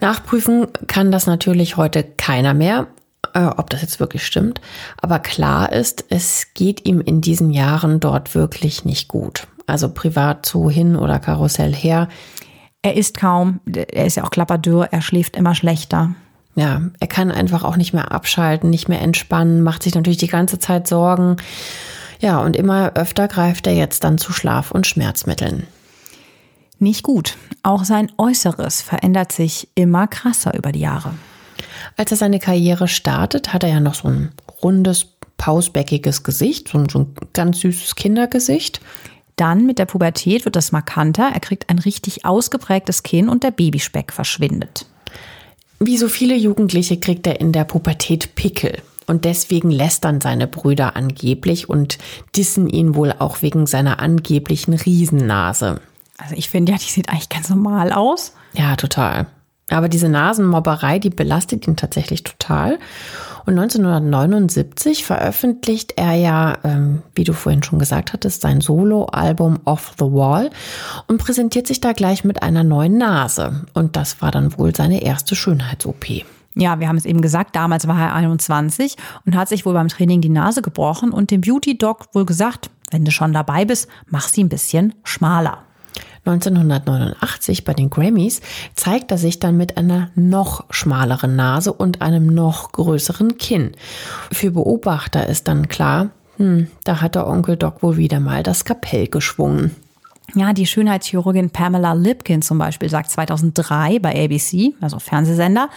[0.00, 2.88] Nachprüfen kann das natürlich heute keiner mehr,
[3.32, 4.60] äh, ob das jetzt wirklich stimmt.
[5.00, 9.46] Aber klar ist, es geht ihm in diesen Jahren dort wirklich nicht gut.
[9.66, 12.08] Also Privatzoo hin oder Karussell her.
[12.82, 16.14] Er isst kaum, er ist ja auch klapperdürr, er schläft immer schlechter.
[16.54, 20.28] Ja, er kann einfach auch nicht mehr abschalten, nicht mehr entspannen, macht sich natürlich die
[20.28, 21.36] ganze Zeit Sorgen.
[22.20, 25.66] Ja, und immer öfter greift er jetzt dann zu Schlaf- und Schmerzmitteln.
[26.78, 27.36] Nicht gut.
[27.62, 31.14] Auch sein Äußeres verändert sich immer krasser über die Jahre.
[31.96, 35.06] Als er seine Karriere startet, hat er ja noch so ein rundes,
[35.36, 38.80] pausbäckiges Gesicht, so ein, so ein ganz süßes Kindergesicht.
[39.36, 43.50] Dann mit der Pubertät wird das markanter, er kriegt ein richtig ausgeprägtes Kinn und der
[43.50, 44.86] Babyspeck verschwindet.
[45.80, 48.80] Wie so viele Jugendliche kriegt er in der Pubertät Pickel.
[49.06, 51.98] Und deswegen lästern seine Brüder angeblich und
[52.36, 55.80] dissen ihn wohl auch wegen seiner angeblichen Riesennase.
[56.16, 58.32] Also ich finde ja, die sieht eigentlich ganz normal aus.
[58.54, 59.26] Ja, total.
[59.68, 62.78] Aber diese Nasenmobberei, die belastet ihn tatsächlich total.
[63.46, 69.92] Und 1979 veröffentlicht er ja, ähm, wie du vorhin schon gesagt hattest, sein Solo-Album Off
[69.98, 70.50] the Wall
[71.08, 73.66] und präsentiert sich da gleich mit einer neuen Nase.
[73.74, 76.24] Und das war dann wohl seine erste Schönheits-OP.
[76.56, 79.88] Ja, wir haben es eben gesagt, damals war er 21 und hat sich wohl beim
[79.88, 84.28] Training die Nase gebrochen und dem Beauty-Doc wohl gesagt, wenn du schon dabei bist, mach
[84.28, 85.64] sie ein bisschen schmaler.
[86.24, 88.40] 1989 bei den Grammys
[88.74, 93.72] zeigt er sich dann mit einer noch schmaleren Nase und einem noch größeren Kinn.
[94.32, 98.64] Für Beobachter ist dann klar, hm, da hat der Onkel Doc wohl wieder mal das
[98.64, 99.76] Kapell geschwungen.
[100.34, 105.68] Ja, die Schönheitschirurgin Pamela Lipkin zum Beispiel sagt 2003 bei ABC, also Fernsehsender,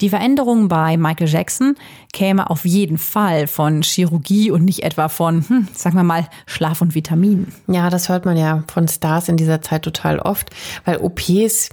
[0.00, 1.76] die Veränderung bei Michael Jackson
[2.12, 6.80] käme auf jeden Fall von Chirurgie und nicht etwa von, hm, sagen wir mal, Schlaf
[6.80, 7.52] und Vitaminen.
[7.68, 10.50] Ja, das hört man ja von Stars in dieser Zeit total oft,
[10.84, 11.70] weil OPs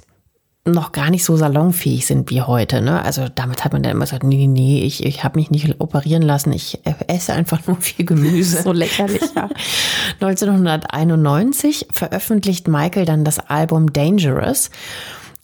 [0.72, 2.82] noch gar nicht so salonfähig sind wie heute.
[2.82, 3.04] Ne?
[3.04, 6.22] Also damit hat man dann immer gesagt, nee, nee, ich, ich habe mich nicht operieren
[6.22, 8.62] lassen, ich esse einfach nur viel Gemüse.
[8.62, 9.50] so lächerlich, ja.
[10.22, 14.70] 1991 veröffentlicht Michael dann das Album Dangerous.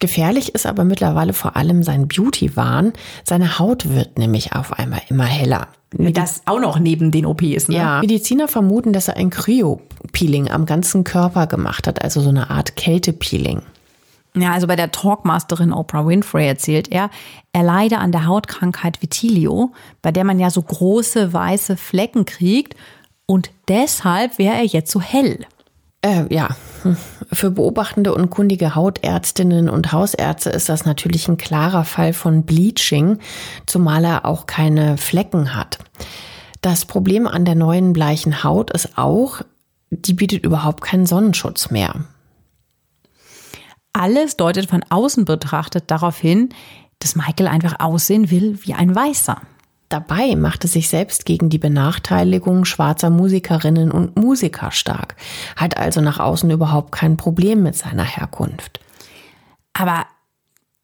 [0.00, 2.92] Gefährlich ist aber mittlerweile vor allem sein Beauty-Wahn.
[3.24, 5.68] Seine Haut wird nämlich auf einmal immer heller.
[5.96, 7.76] Das auch noch neben den OPs, ne?
[7.76, 8.00] Ja.
[8.00, 12.74] Mediziner vermuten, dass er ein Kryo-Peeling am ganzen Körper gemacht hat, also so eine Art
[12.76, 13.62] Kältepeeling.
[14.36, 17.10] Ja, also bei der Talkmasterin Oprah Winfrey erzählt er,
[17.52, 19.72] er leide an der Hautkrankheit Vitilio,
[20.02, 22.74] bei der man ja so große weiße Flecken kriegt
[23.26, 25.46] und deshalb wäre er jetzt so hell.
[26.02, 26.48] Äh, ja,
[27.32, 33.20] für beobachtende und kundige Hautärztinnen und Hausärzte ist das natürlich ein klarer Fall von Bleaching,
[33.66, 35.78] zumal er auch keine Flecken hat.
[36.60, 39.42] Das Problem an der neuen bleichen Haut ist auch,
[39.90, 42.04] die bietet überhaupt keinen Sonnenschutz mehr.
[43.96, 46.48] Alles deutet von außen betrachtet darauf hin,
[46.98, 49.40] dass Michael einfach aussehen will wie ein Weißer.
[49.88, 55.14] Dabei machte sich selbst gegen die Benachteiligung schwarzer Musikerinnen und Musiker stark,
[55.54, 58.80] hat also nach außen überhaupt kein Problem mit seiner Herkunft.
[59.74, 60.06] Aber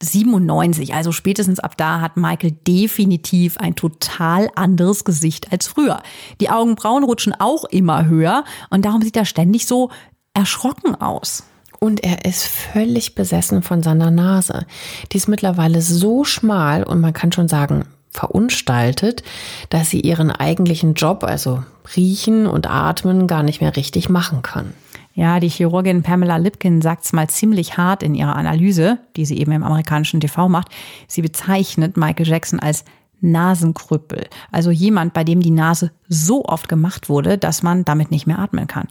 [0.00, 6.00] 97, also spätestens ab da hat Michael definitiv ein total anderes Gesicht als früher.
[6.40, 9.90] Die Augenbrauen rutschen auch immer höher und darum sieht er ständig so
[10.32, 11.42] erschrocken aus.
[11.80, 14.66] Und er ist völlig besessen von seiner Nase.
[15.10, 19.22] Die ist mittlerweile so schmal und man kann schon sagen, verunstaltet,
[19.70, 21.64] dass sie ihren eigentlichen Job, also
[21.96, 24.74] riechen und atmen, gar nicht mehr richtig machen kann.
[25.14, 29.38] Ja, die Chirurgin Pamela Lipkin sagt es mal ziemlich hart in ihrer Analyse, die sie
[29.38, 30.68] eben im amerikanischen TV macht.
[31.08, 32.84] Sie bezeichnet Michael Jackson als
[33.22, 38.26] Nasenkrüppel, also jemand, bei dem die Nase so oft gemacht wurde, dass man damit nicht
[38.26, 38.86] mehr atmen kann.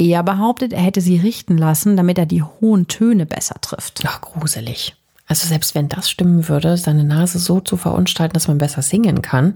[0.00, 4.02] Er behauptet, er hätte sie richten lassen, damit er die hohen Töne besser trifft.
[4.06, 4.96] Ach, gruselig.
[5.26, 9.20] Also selbst wenn das stimmen würde, seine Nase so zu verunstalten, dass man besser singen
[9.20, 9.54] kann.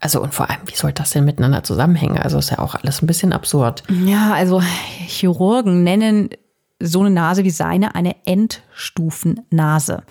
[0.00, 2.16] Also und vor allem, wie soll das denn miteinander zusammenhängen?
[2.16, 3.82] Also ist ja auch alles ein bisschen absurd.
[4.06, 4.62] Ja, also
[5.06, 6.30] Chirurgen nennen
[6.80, 10.04] so eine Nase wie seine eine Endstufennase.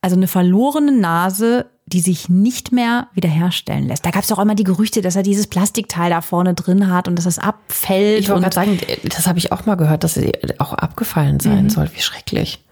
[0.00, 4.04] Also eine verlorene Nase die sich nicht mehr wiederherstellen lässt.
[4.06, 7.06] Da gab es auch immer die Gerüchte, dass er dieses Plastikteil da vorne drin hat
[7.06, 8.20] und dass es abfällt.
[8.20, 11.64] Ich wollte gerade sagen, das habe ich auch mal gehört, dass sie auch abgefallen sein
[11.64, 11.70] mhm.
[11.70, 11.90] soll.
[11.94, 12.64] Wie schrecklich.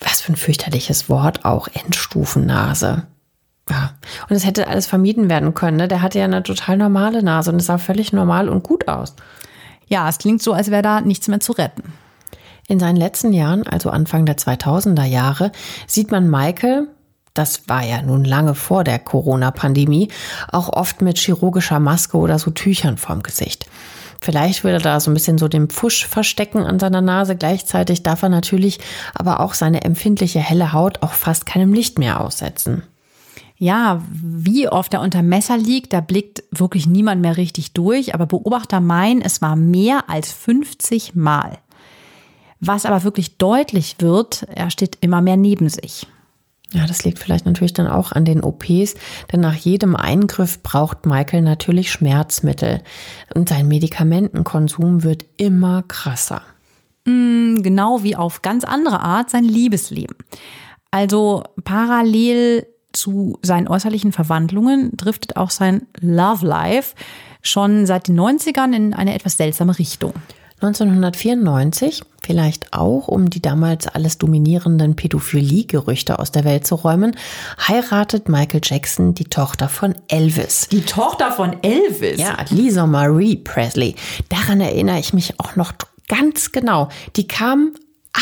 [0.00, 3.06] Was für ein fürchterliches Wort auch, Endstufennase.
[3.70, 3.92] Ja.
[4.28, 5.76] Und es hätte alles vermieden werden können.
[5.76, 5.86] Ne?
[5.86, 9.14] Der hatte ja eine total normale Nase und es sah völlig normal und gut aus.
[9.86, 11.92] Ja, es klingt so, als wäre da nichts mehr zu retten.
[12.66, 15.52] In seinen letzten Jahren, also Anfang der 2000er Jahre,
[15.86, 16.88] sieht man Michael
[17.34, 20.08] das war ja nun lange vor der Corona-Pandemie,
[20.50, 23.66] auch oft mit chirurgischer Maske oder so Tüchern vorm Gesicht.
[24.20, 27.34] Vielleicht will er da so ein bisschen so den Pfusch verstecken an seiner Nase.
[27.34, 28.78] Gleichzeitig darf er natürlich
[29.14, 32.84] aber auch seine empfindliche helle Haut auch fast keinem Licht mehr aussetzen.
[33.56, 38.14] Ja, wie oft er unter Messer liegt, da blickt wirklich niemand mehr richtig durch.
[38.14, 41.58] Aber Beobachter meinen, es war mehr als 50 Mal.
[42.60, 46.06] Was aber wirklich deutlich wird, er steht immer mehr neben sich.
[46.72, 48.94] Ja, das liegt vielleicht natürlich dann auch an den OPs,
[49.30, 52.80] denn nach jedem Eingriff braucht Michael natürlich Schmerzmittel
[53.34, 56.42] und sein Medikamentenkonsum wird immer krasser.
[57.04, 60.16] Mm, genau wie auf ganz andere Art sein Liebesleben.
[60.90, 66.94] Also parallel zu seinen äußerlichen Verwandlungen driftet auch sein Love Life
[67.42, 70.12] schon seit den 90ern in eine etwas seltsame Richtung.
[70.62, 77.16] 1994, vielleicht auch, um die damals alles dominierenden Pädophilie-Gerüchte aus der Welt zu räumen,
[77.66, 80.68] heiratet Michael Jackson die Tochter von Elvis.
[80.70, 82.20] Die Tochter von Elvis?
[82.20, 83.96] Ja, Lisa Marie Presley.
[84.28, 85.72] Daran erinnere ich mich auch noch
[86.08, 86.88] ganz genau.
[87.16, 87.74] Die kam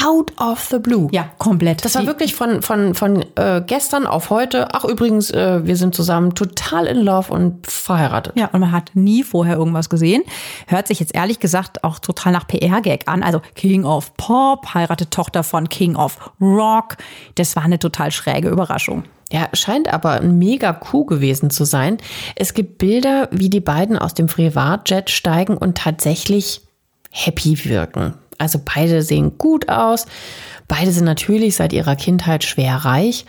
[0.05, 1.09] out of the blue.
[1.11, 1.85] Ja, komplett.
[1.85, 4.69] Das war wirklich von, von, von äh, gestern auf heute.
[4.73, 8.35] Ach, übrigens, äh, wir sind zusammen total in love und verheiratet.
[8.37, 10.23] Ja, und man hat nie vorher irgendwas gesehen.
[10.69, 13.23] Hört sich jetzt ehrlich gesagt auch total nach PR-Gag an.
[13.23, 16.97] Also King of Pop, heiratet Tochter von King of Rock.
[17.35, 19.05] Das war eine total schräge Überraschung.
[19.33, 21.99] Ja, scheint aber ein mega Coup gewesen zu sein.
[22.35, 26.63] Es gibt Bilder, wie die beiden aus dem Privatjet steigen und tatsächlich
[27.11, 28.15] happy wirken.
[28.41, 30.07] Also beide sehen gut aus.
[30.67, 33.27] Beide sind natürlich seit ihrer Kindheit schwer reich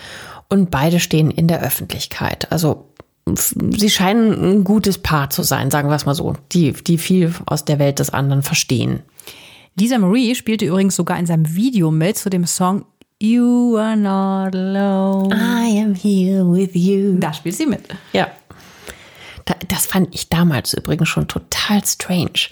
[0.50, 2.52] und beide stehen in der Öffentlichkeit.
[2.52, 2.88] Also
[3.36, 7.34] sie scheinen ein gutes Paar zu sein, sagen wir es mal so, die, die viel
[7.46, 9.04] aus der Welt des anderen verstehen.
[9.78, 12.86] Lisa Marie spielte übrigens sogar in seinem Video mit zu dem Song
[13.22, 15.36] You are not alone.
[15.36, 17.18] I am here with you.
[17.20, 17.84] Da spielt sie mit.
[18.14, 18.28] Ja.
[19.68, 22.50] Das fand ich damals übrigens schon total strange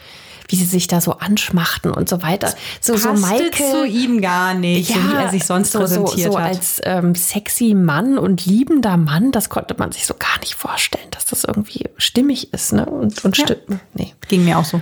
[0.49, 2.53] wie sie sich da so anschmachten und so weiter.
[2.81, 6.31] So, so Michael zu ihm gar nicht, ja, wie er sich sonst so, präsentiert so,
[6.33, 6.47] so hat.
[6.49, 11.07] als ähm, sexy Mann und liebender Mann, das konnte man sich so gar nicht vorstellen,
[11.11, 12.85] dass das irgendwie stimmig ist, ne?
[12.85, 13.45] Und, und ja.
[13.45, 13.79] stimmt.
[13.93, 14.13] Nee.
[14.27, 14.81] Ging mir auch so.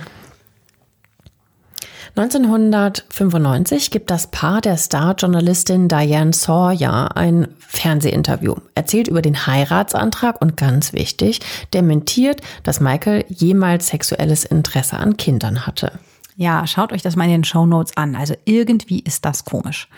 [2.18, 10.56] 1995 gibt das Paar der Star-Journalistin Diane Sawyer ein Fernsehinterview, erzählt über den Heiratsantrag und
[10.56, 11.40] ganz wichtig,
[11.72, 15.92] dementiert, dass Michael jemals sexuelles Interesse an Kindern hatte.
[16.34, 18.16] Ja, schaut euch das mal in den Show Notes an.
[18.16, 19.88] Also irgendwie ist das komisch.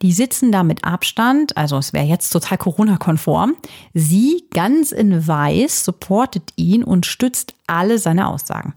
[0.00, 3.56] Die sitzen da mit Abstand, also es wäre jetzt total Corona-konform.
[3.94, 8.74] Sie ganz in weiß supportet ihn und stützt alle seine Aussagen.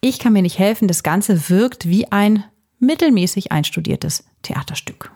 [0.00, 2.44] Ich kann mir nicht helfen, das Ganze wirkt wie ein
[2.78, 5.10] mittelmäßig einstudiertes Theaterstück.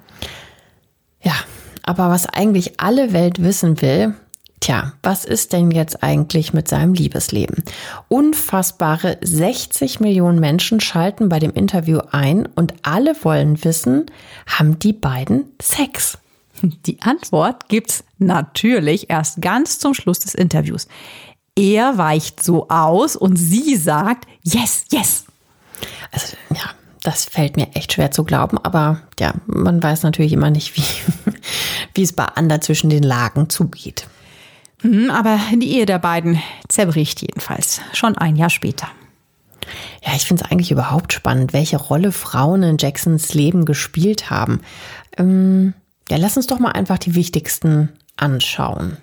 [1.22, 1.34] Ja,
[1.82, 4.14] aber was eigentlich alle Welt wissen will,
[4.60, 7.64] tja, was ist denn jetzt eigentlich mit seinem Liebesleben?
[8.08, 14.06] Unfassbare 60 Millionen Menschen schalten bei dem Interview ein und alle wollen wissen,
[14.46, 16.18] haben die beiden Sex?
[16.62, 20.88] Die Antwort gibt's natürlich erst ganz zum Schluss des Interviews.
[21.60, 25.26] Er weicht so aus und sie sagt, yes, yes.
[26.10, 26.70] Also, ja,
[27.02, 30.82] das fällt mir echt schwer zu glauben, aber ja, man weiß natürlich immer nicht, wie,
[31.94, 34.06] wie es bei Ander zwischen den Lagen zugeht.
[34.82, 38.88] Mhm, aber die Ehe der beiden zerbricht jedenfalls, schon ein Jahr später.
[40.02, 44.62] Ja, ich finde es eigentlich überhaupt spannend, welche Rolle Frauen in Jacksons Leben gespielt haben.
[45.18, 45.74] Ähm,
[46.08, 48.96] ja, lass uns doch mal einfach die wichtigsten anschauen.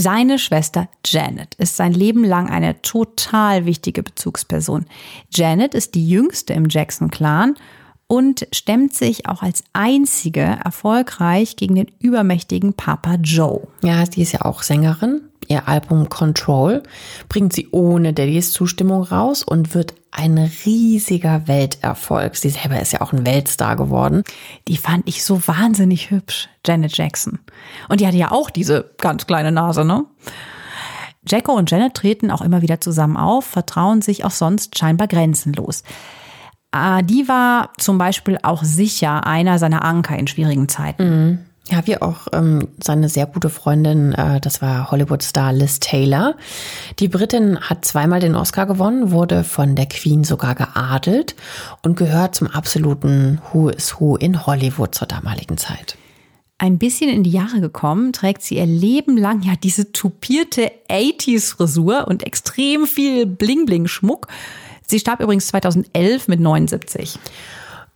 [0.00, 4.86] Seine Schwester Janet ist sein Leben lang eine total wichtige Bezugsperson.
[5.34, 7.56] Janet ist die jüngste im Jackson-Clan
[8.06, 13.66] und stemmt sich auch als einzige erfolgreich gegen den übermächtigen Papa Joe.
[13.82, 15.27] Ja, sie ist ja auch Sängerin.
[15.48, 16.82] Ihr Album Control
[17.28, 22.36] bringt sie ohne Daddys Zustimmung raus und wird ein riesiger Welterfolg.
[22.36, 24.24] Sie selber ist ja auch ein Weltstar geworden.
[24.68, 27.38] Die fand ich so wahnsinnig hübsch, Janet Jackson.
[27.88, 30.04] Und die hatte ja auch diese ganz kleine Nase, ne?
[31.26, 35.82] Jacko und Janet treten auch immer wieder zusammen auf, vertrauen sich auch sonst scheinbar grenzenlos.
[36.70, 41.02] Ah, die war zum Beispiel auch sicher einer seiner Anker in schwierigen Zeiten.
[41.02, 41.38] Mhm.
[41.70, 46.34] Ja, wie auch ähm, seine sehr gute Freundin, äh, das war Hollywood-Star Liz Taylor.
[46.98, 51.34] Die Britin hat zweimal den Oscar gewonnen, wurde von der Queen sogar geadelt
[51.82, 55.98] und gehört zum absoluten Who is Who in Hollywood zur damaligen Zeit.
[56.56, 62.08] Ein bisschen in die Jahre gekommen, trägt sie ihr Leben lang ja diese tupierte 80s-Frisur
[62.08, 64.26] und extrem viel Bling-Bling-Schmuck.
[64.86, 67.18] Sie starb übrigens 2011 mit 79.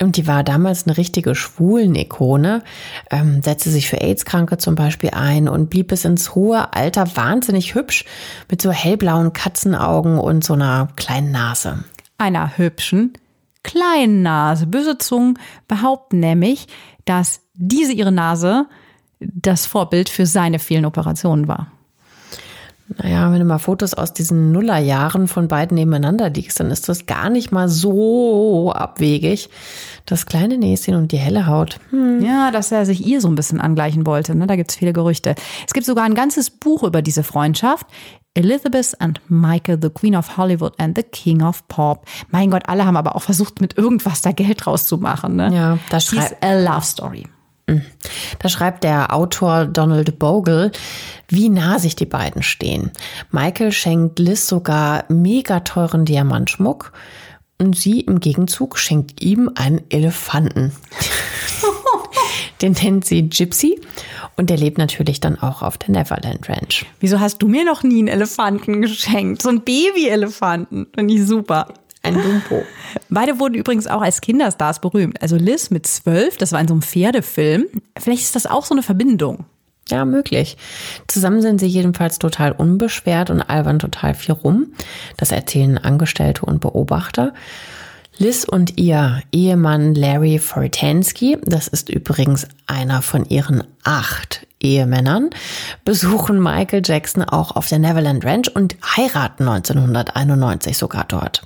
[0.03, 2.63] Und die war damals eine richtige Schwulen-Ikone,
[3.11, 7.75] ähm, setzte sich für AIDS-Kranke zum Beispiel ein und blieb bis ins hohe Alter wahnsinnig
[7.75, 8.05] hübsch
[8.51, 11.85] mit so hellblauen Katzenaugen und so einer kleinen Nase.
[12.19, 13.13] Einer hübschen,
[13.63, 14.67] kleinen Nase.
[14.67, 15.39] Böse Zungen
[15.69, 16.67] behaupten nämlich,
[17.05, 18.67] dass diese ihre Nase
[19.21, 21.71] das Vorbild für seine vielen Operationen war.
[22.99, 27.07] Naja, wenn du mal Fotos aus diesen Nullerjahren von beiden nebeneinander liegst, dann ist das
[27.07, 29.49] gar nicht mal so abwegig.
[30.05, 31.79] Das kleine Näschen und die helle Haut.
[31.91, 32.23] Hm.
[32.23, 34.35] Ja, dass er sich ihr so ein bisschen angleichen wollte.
[34.35, 34.47] Ne?
[34.47, 35.35] Da gibt es viele Gerüchte.
[35.67, 37.87] Es gibt sogar ein ganzes Buch über diese Freundschaft.
[38.35, 42.07] Elizabeth and Michael, the Queen of Hollywood and the King of Pop.
[42.31, 45.37] Mein Gott, alle haben aber auch versucht, mit irgendwas da Geld rauszumachen.
[45.37, 45.55] Ne?
[45.55, 47.27] Ja, das ist a love story.
[47.69, 47.83] Hm.
[48.39, 50.73] Da schreibt der Autor Donald Bogle,
[51.29, 52.91] wie nah sich die beiden stehen.
[53.31, 56.93] Michael schenkt Liz sogar mega teuren Diamantschmuck
[57.59, 60.73] und sie im Gegenzug schenkt ihm einen Elefanten.
[62.63, 63.81] Den nennt sie Gypsy
[64.37, 66.87] und der lebt natürlich dann auch auf der Neverland Ranch.
[67.01, 69.43] Wieso hast du mir noch nie einen Elefanten geschenkt?
[69.43, 70.87] So einen Baby-Elefanten.
[70.95, 71.67] Finde ich super.
[72.03, 72.65] Ein Dumpo.
[73.09, 75.23] Beide wurden übrigens auch als Kinderstars berühmt.
[75.23, 77.67] Also Liz mit zwölf, das war in so einem Pferdefilm.
[77.99, 79.45] Vielleicht ist das auch so eine Verbindung.
[79.89, 80.57] Ja, möglich.
[81.07, 84.73] Zusammen sind sie jedenfalls total unbeschwert und albern total viel rum.
[85.17, 87.35] Das erzählen Angestellte und Beobachter.
[88.19, 95.31] Liz und ihr Ehemann Larry Fortansky, das ist übrigens einer von ihren acht Ehemännern,
[95.85, 101.43] besuchen Michael Jackson auch auf der Neverland Ranch und heiraten 1991 sogar dort.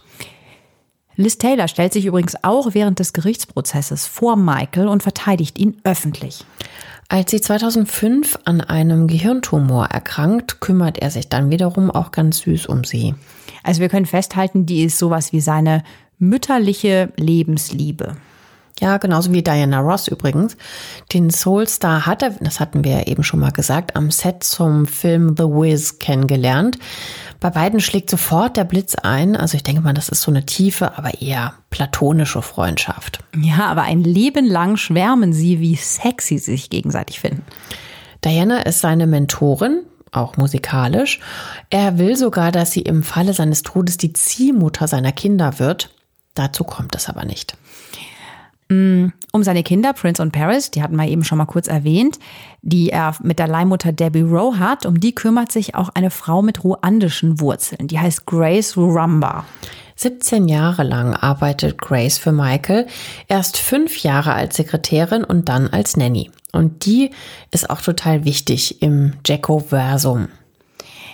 [1.16, 6.44] Liz Taylor stellt sich übrigens auch während des Gerichtsprozesses vor Michael und verteidigt ihn öffentlich.
[7.08, 12.66] Als sie 2005 an einem Gehirntumor erkrankt, kümmert er sich dann wiederum auch ganz süß
[12.66, 13.14] um sie.
[13.62, 15.84] Also wir können festhalten, die ist sowas wie seine
[16.18, 18.16] mütterliche Lebensliebe.
[18.80, 20.56] Ja, genauso wie Diana Ross übrigens.
[21.12, 24.86] Den Soulstar hat er, das hatten wir ja eben schon mal gesagt, am Set zum
[24.86, 26.78] Film The Wiz kennengelernt.
[27.40, 29.36] Bei beiden schlägt sofort der Blitz ein.
[29.36, 33.20] Also ich denke mal, das ist so eine tiefe, aber eher platonische Freundschaft.
[33.36, 37.42] Ja, aber ein Leben lang schwärmen sie, wie sexy sie sich gegenseitig finden.
[38.24, 41.20] Diana ist seine Mentorin, auch musikalisch.
[41.70, 45.90] Er will sogar, dass sie im Falle seines Todes die Ziehmutter seiner Kinder wird.
[46.34, 47.56] Dazu kommt es aber nicht.
[48.68, 52.18] Mm, um seine Kinder, Prince und Paris, die hatten wir eben schon mal kurz erwähnt,
[52.62, 56.42] die er mit der Leihmutter Debbie Rowe hat, um die kümmert sich auch eine Frau
[56.42, 57.86] mit ruandischen Wurzeln.
[57.86, 59.44] Die heißt Grace Ruramba.
[59.96, 62.86] 17 Jahre lang arbeitet Grace für Michael,
[63.28, 66.30] erst fünf Jahre als Sekretärin und dann als Nanny.
[66.52, 67.10] Und die
[67.50, 70.28] ist auch total wichtig im Jacko-Versum.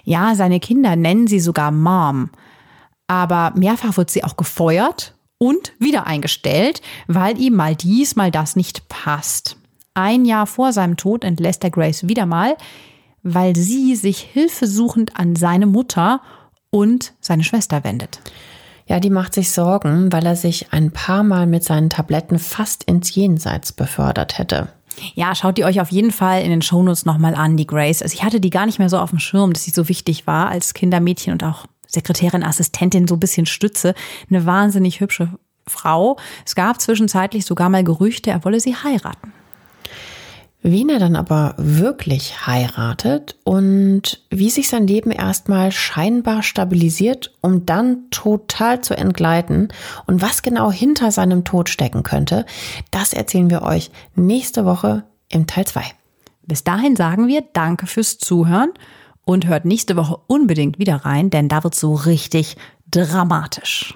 [0.04, 2.30] Ja, seine Kinder nennen sie sogar Mom.
[3.06, 8.54] Aber mehrfach wird sie auch gefeuert und wieder eingestellt, weil ihm mal dies, mal das
[8.54, 9.56] nicht passt.
[9.92, 12.56] Ein Jahr vor seinem Tod entlässt er Grace wieder mal,
[13.24, 16.20] weil sie sich hilfesuchend an seine Mutter
[16.70, 18.20] und seine Schwester wendet.
[18.86, 22.84] Ja, die macht sich Sorgen, weil er sich ein paar Mal mit seinen Tabletten fast
[22.84, 24.68] ins Jenseits befördert hätte.
[25.14, 28.00] Ja, schaut die euch auf jeden Fall in den Shownotes nochmal an, die Grace.
[28.00, 30.28] Also ich hatte die gar nicht mehr so auf dem Schirm, dass sie so wichtig
[30.28, 33.94] war als Kindermädchen und auch Sekretärin, Assistentin, so ein bisschen Stütze.
[34.30, 35.28] Eine wahnsinnig hübsche
[35.66, 36.16] Frau.
[36.44, 39.32] Es gab zwischenzeitlich sogar mal Gerüchte, er wolle sie heiraten.
[40.64, 47.66] Wen er dann aber wirklich heiratet und wie sich sein Leben erstmal scheinbar stabilisiert, um
[47.66, 49.72] dann total zu entgleiten
[50.06, 52.46] und was genau hinter seinem Tod stecken könnte,
[52.92, 55.82] das erzählen wir euch nächste Woche im Teil 2.
[56.46, 58.70] Bis dahin sagen wir Danke fürs Zuhören
[59.24, 62.56] und hört nächste Woche unbedingt wieder rein, denn da wird so richtig
[62.90, 63.94] dramatisch.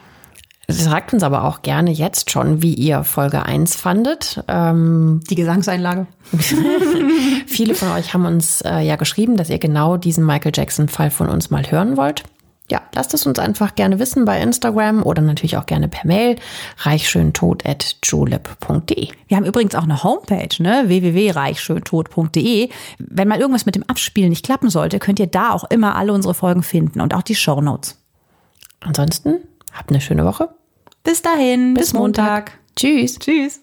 [0.69, 4.43] Sagt uns aber auch gerne jetzt schon, wie ihr Folge 1 fandet.
[4.49, 6.09] Ähm, Die Gesangseinlage.
[7.47, 11.29] Viele von euch haben uns äh, ja geschrieben, dass ihr genau diesen Michael Jackson-Fall von
[11.29, 12.25] uns mal hören wollt.
[12.71, 16.37] Ja, lasst es uns einfach gerne wissen bei Instagram oder natürlich auch gerne per Mail
[16.79, 19.09] reichschöntod.julep.de.
[19.29, 20.85] Wir haben übrigens auch eine Homepage, ne?
[20.87, 22.71] www.reichschöntod.de.
[22.99, 26.13] Wenn mal irgendwas mit dem Abspielen nicht klappen sollte, könnt ihr da auch immer alle
[26.13, 28.03] unsere Folgen finden und auch die Show Notes.
[28.81, 29.41] Ansonsten
[29.77, 30.49] Habt eine schöne Woche.
[31.05, 31.75] Bis dahin.
[31.75, 32.27] Bis, bis Montag.
[32.27, 32.59] Montag.
[32.77, 33.19] Tschüss.
[33.19, 33.61] Tschüss.